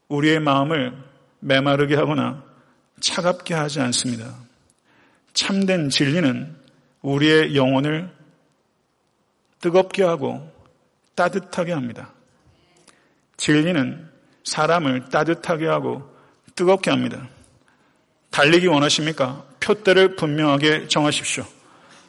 우리의 0.09 0.39
마음을 0.39 0.93
메마르게 1.39 1.95
하거나 1.95 2.43
차갑게 2.99 3.53
하지 3.53 3.79
않습니다. 3.81 4.35
참된 5.33 5.89
진리는 5.89 6.55
우리의 7.01 7.55
영혼을 7.55 8.09
뜨겁게 9.61 10.03
하고 10.03 10.51
따뜻하게 11.15 11.71
합니다. 11.71 12.11
진리는 13.37 14.09
사람을 14.43 15.09
따뜻하게 15.09 15.67
하고 15.67 16.09
뜨겁게 16.55 16.89
합니다. 16.91 17.27
달리기 18.31 18.67
원하십니까? 18.67 19.45
표대를 19.59 20.15
분명하게 20.15 20.87
정하십시오. 20.87 21.45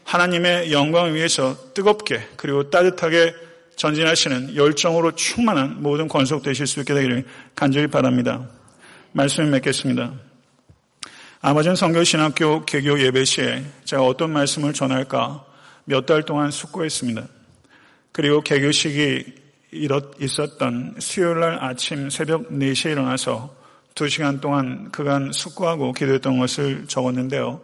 하나님의 0.07 0.73
영광을 0.73 1.15
위해서 1.15 1.57
뜨겁게 1.75 2.29
그리고 2.37 2.71
따뜻하게 2.71 3.35
전진하시는 3.75 4.55
열정으로 4.55 5.13
충만한 5.17 5.83
모든 5.83 6.07
권속 6.09 6.43
되실 6.43 6.67
수 6.67 6.81
있게 6.81 6.95
되기를 6.95 7.25
간절히 7.55 7.89
바랍니다. 7.89 8.49
말씀을 9.13 9.51
맺겠습니다. 9.51 10.15
아마존 11.41 11.77
성교신학교 11.77 12.65
개교 12.65 13.01
예배 13.01 13.25
시에 13.25 13.65
제가 13.85 14.03
어떤 14.05 14.33
말씀을 14.33 14.73
전할까 14.73 15.45
몇 15.85 16.07
달 16.07 16.23
동안 16.23 16.51
숙고했습니다. 16.51 17.27
그리고 18.13 18.41
개교식이 18.41 19.25
있었던 19.73 20.95
수요일 21.01 21.41
날 21.41 21.59
아침 21.63 22.11
새벽 22.11 22.49
4시에 22.49 22.93
일어나서 22.93 23.55
2시간 23.95 24.41
동안 24.41 24.91
그간 24.93 25.33
숙고하고 25.33 25.93
기도했던 25.93 26.39
것을 26.39 26.85
적었는데요. 26.87 27.61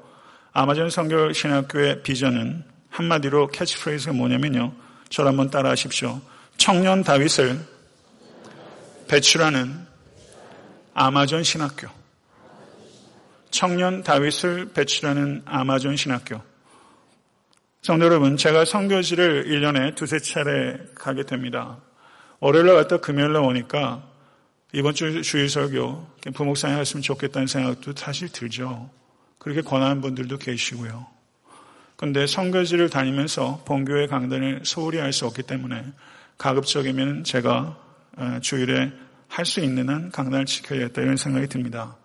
아마존 0.53 0.91
성교 0.91 1.33
신학교의 1.33 2.03
비전은 2.03 2.65
한마디로 2.91 3.49
캐치프레이즈가 3.49 4.13
뭐냐면요. 4.13 4.73
저를 5.09 5.31
한번 5.31 5.51
따라 5.51 5.71
하십시오. 5.71 6.21
청년 6.59 7.03
다윗을 7.03 7.59
배출하는 9.09 9.87
아마존 10.95 11.43
신학교. 11.43 11.89
청년 13.51 14.03
다윗을 14.03 14.73
배출하는 14.73 15.43
아마존 15.45 15.97
신학교. 15.97 16.41
성도 17.83 18.07
여러분, 18.07 18.37
제가 18.37 18.65
성교지를 18.65 19.47
1년에 19.47 19.95
두세 19.95 20.19
차례 20.19 20.79
가게 20.95 21.25
됩니다. 21.25 21.79
월요일날 22.41 22.77
갔다 22.77 22.99
금요일날 22.99 23.43
오니까 23.43 24.03
이번 24.73 24.95
주 24.95 25.23
주일 25.23 25.49
설교 25.49 26.07
부목사님 26.35 26.77
하셨으면 26.77 27.03
좋겠다는 27.03 27.47
생각도 27.47 27.93
사실 27.97 28.29
들죠. 28.31 28.91
그렇게 29.43 29.61
권하는 29.61 30.01
분들도 30.01 30.39
계시고요. 30.39 31.05
그런데 31.97 32.29
성교지를 32.29 32.91
다니면서 32.91 33.65
본교회 33.67 34.07
강단을 34.07 34.61
소홀히 34.63 34.99
할 34.99 35.13
수 35.13 35.27
없기 35.27 35.43
때문에 35.43 35.85
가급적이면 36.39 37.25
제가 37.25 37.77
어, 38.19 38.39
주일에 38.41 38.93
할 39.27 39.45
수 39.45 39.59
있는 39.59 39.89
한 39.89 40.13
강단을 40.13 40.47
지켜야겠다 40.47 41.03
이런 41.03 41.17
생각이 41.17 41.49
듭니다. 41.49 41.97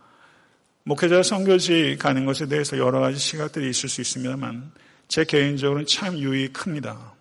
목회자 0.82 1.22
선교지 1.22 1.98
가는 2.00 2.26
것에 2.26 2.48
대해서 2.48 2.80
여러 2.80 3.02
가지 3.02 3.20
시각들이 3.20 3.70
있을 3.70 3.88
수 3.88 4.02
있습니다만 4.02 4.72
제 5.08 5.24
개인적으로는 5.24 5.86
참 5.86 6.18
유익 6.18 6.54
큽니다. 6.54 7.14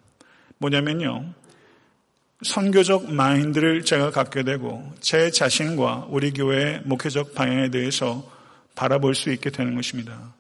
뭐냐면요. 0.57 1.27
선교적 2.43 3.13
마인드를 3.13 3.85
제가 3.85 4.13
갖게 4.13 4.45
되고 4.45 4.95
제 5.01 5.31
자신과 5.31 6.07
우리 6.09 6.33
교회의 6.33 6.83
목회적 6.85 7.35
방향에 7.35 7.69
대해서 7.69 8.35
바라볼 8.77 9.17
수 9.17 9.33
있게 9.33 9.51
되는 9.51 9.75
것입니다. 9.75 10.35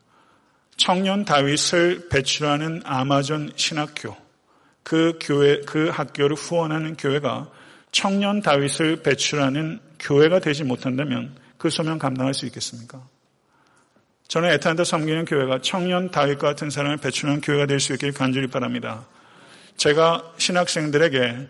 청년 0.76 1.24
다윗을 1.24 2.08
배출하는 2.08 2.82
아마존 2.84 3.50
신학교, 3.56 4.16
그 4.84 5.18
교회, 5.20 5.60
그 5.62 5.88
학교를 5.88 6.36
후원하는 6.36 6.96
교회가 6.96 7.50
청년 7.90 8.42
다윗을 8.42 9.02
배출하는 9.02 9.80
교회가 9.98 10.38
되지 10.38 10.62
못한다면 10.62 11.34
그 11.56 11.70
소명 11.70 11.98
감당할 11.98 12.34
수 12.34 12.46
있겠습니까? 12.46 13.02
저는 14.28 14.50
에탄다 14.50 14.84
섬기는 14.84 15.24
교회가 15.24 15.60
청년 15.62 16.10
다윗 16.10 16.38
같은 16.38 16.68
사람을 16.68 16.98
배출하는 16.98 17.40
교회가 17.40 17.66
될 17.66 17.80
수 17.80 17.94
있길 17.94 18.12
간절히 18.12 18.48
바랍니다. 18.48 19.06
제가 19.76 20.34
신학생들에게 20.36 21.48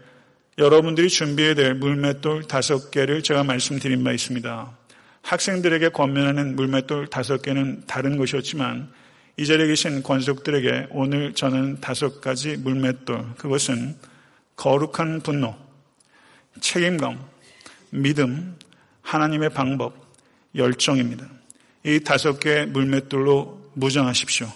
여러분들이 0.59 1.09
준비해야 1.09 1.55
될 1.55 1.75
물맷돌 1.75 2.45
다섯 2.45 2.91
개를 2.91 3.23
제가 3.23 3.45
말씀드린 3.45 4.05
바 4.05 4.13
있습니다. 4.13 4.86
학생들에게 5.27 5.89
권면하는 5.89 6.55
물맷돌 6.55 7.09
다섯 7.09 7.43
개는 7.43 7.83
다른 7.89 8.17
것이었지만 8.17 8.89
이 9.37 9.45
자리에 9.45 9.67
계신 9.67 10.03
권속들에게 10.05 10.87
오늘 10.91 11.35
저는 11.35 11.81
다섯 11.81 12.21
가지 12.21 12.57
물맷돌 12.57 13.35
그것은 13.37 13.97
거룩한 14.55 15.23
분노, 15.23 15.57
책임감, 16.61 17.19
믿음, 17.91 18.57
하나님의 19.03 19.51
방법, 19.51 19.95
열정입니다. 20.55 21.27
이 21.85 22.01
다섯 22.01 22.39
개의 22.39 22.67
물맷돌로 22.69 23.73
무장하십시오. 23.75 24.47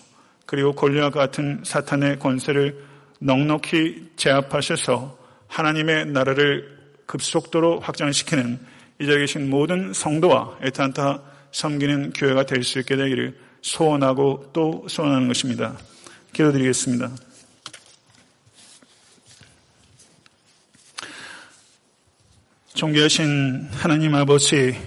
그리고 0.47 0.73
권리와 0.73 1.11
같은 1.11 1.63
사탄의 1.65 2.21
권세를 2.21 2.85
넉넉히 3.19 4.11
제압하셔서 4.15 5.19
하나님의 5.49 6.07
나라를 6.07 6.79
급속도로 7.07 7.81
확장시키는 7.81 8.61
이 9.01 9.07
자리에 9.07 9.21
계신 9.21 9.49
모든 9.49 9.95
성도와 9.95 10.59
에탄타 10.61 11.23
섬기는 11.53 12.13
교회가 12.13 12.45
될 12.45 12.63
수 12.63 12.79
있게 12.81 12.97
되기를 12.97 13.35
소원하고 13.63 14.51
또 14.53 14.85
소원하는 14.89 15.27
것입니다. 15.27 15.79
기도드리겠습니다. 16.35 17.11
존귀하신 22.75 23.71
하나님 23.73 24.15
아버지 24.15 24.79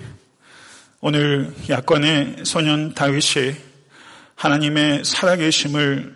오늘 1.02 1.52
야권의 1.68 2.46
소년 2.46 2.94
다윗이 2.94 3.56
하나님의 4.36 5.06
살아계심을 5.06 6.16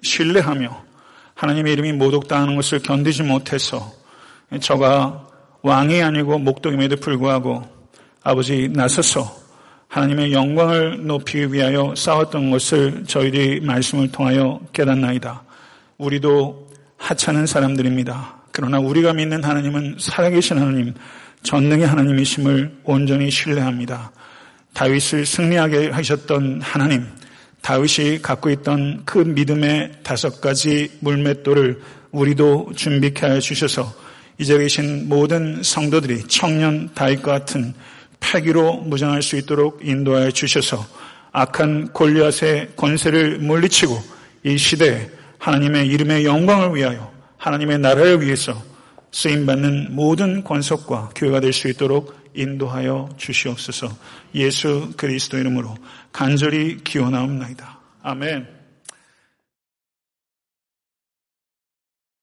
신뢰하며 0.00 0.84
하나님의 1.34 1.72
이름이 1.72 1.92
모독당하는 1.94 2.54
것을 2.54 2.78
견디지 2.78 3.24
못해서 3.24 3.92
저가 4.60 5.31
왕이 5.62 6.02
아니고 6.02 6.38
목독임에도 6.40 6.96
불구하고 6.96 7.62
아버지 8.22 8.68
나서서 8.68 9.42
하나님의 9.88 10.32
영광을 10.32 11.06
높이기 11.06 11.52
위하여 11.52 11.94
싸웠던 11.96 12.50
것을 12.50 13.04
저희들이 13.06 13.60
말씀을 13.60 14.10
통하여 14.10 14.60
깨닫나이다. 14.72 15.42
우리도 15.98 16.68
하찮은 16.96 17.46
사람들입니다. 17.46 18.42
그러나 18.52 18.78
우리가 18.78 19.12
믿는 19.12 19.44
하나님은 19.44 19.96
살아계신 19.98 20.58
하나님, 20.58 20.94
전능의 21.42 21.86
하나님이심을 21.86 22.78
온전히 22.84 23.30
신뢰합니다. 23.30 24.12
다윗을 24.72 25.26
승리하게 25.26 25.90
하셨던 25.90 26.60
하나님, 26.62 27.06
다윗이 27.60 28.22
갖고 28.22 28.50
있던 28.50 29.02
그 29.04 29.18
믿음의 29.18 30.00
다섯 30.02 30.40
가지 30.40 30.90
물맷돌을 31.00 31.80
우리도 32.10 32.72
준비케 32.74 33.26
하여 33.26 33.40
주셔서 33.40 34.01
이제 34.38 34.58
계신 34.58 35.08
모든 35.08 35.62
성도들이 35.62 36.26
청년 36.28 36.92
다윗과 36.94 37.32
같은 37.32 37.74
패기로 38.20 38.78
무장할 38.78 39.22
수 39.22 39.36
있도록 39.36 39.80
인도하여 39.82 40.30
주셔서 40.30 40.86
악한 41.32 41.92
골리앗의 41.92 42.72
권세를 42.76 43.38
물리치고 43.38 43.98
이 44.44 44.58
시대에 44.58 45.10
하나님의 45.38 45.86
이름의 45.88 46.24
영광을 46.24 46.74
위하여 46.76 47.12
하나님의 47.38 47.78
나라를 47.78 48.20
위해서 48.20 48.62
쓰임받는 49.10 49.94
모든 49.94 50.42
권속과 50.44 51.10
교회가 51.14 51.40
될 51.40 51.52
수 51.52 51.68
있도록 51.68 52.14
인도하여 52.34 53.10
주시옵소서 53.18 53.88
예수 54.34 54.92
그리스도 54.96 55.36
이름으로 55.38 55.76
간절히 56.12 56.78
기원하옵나이다. 56.82 57.78
아멘. 58.02 58.61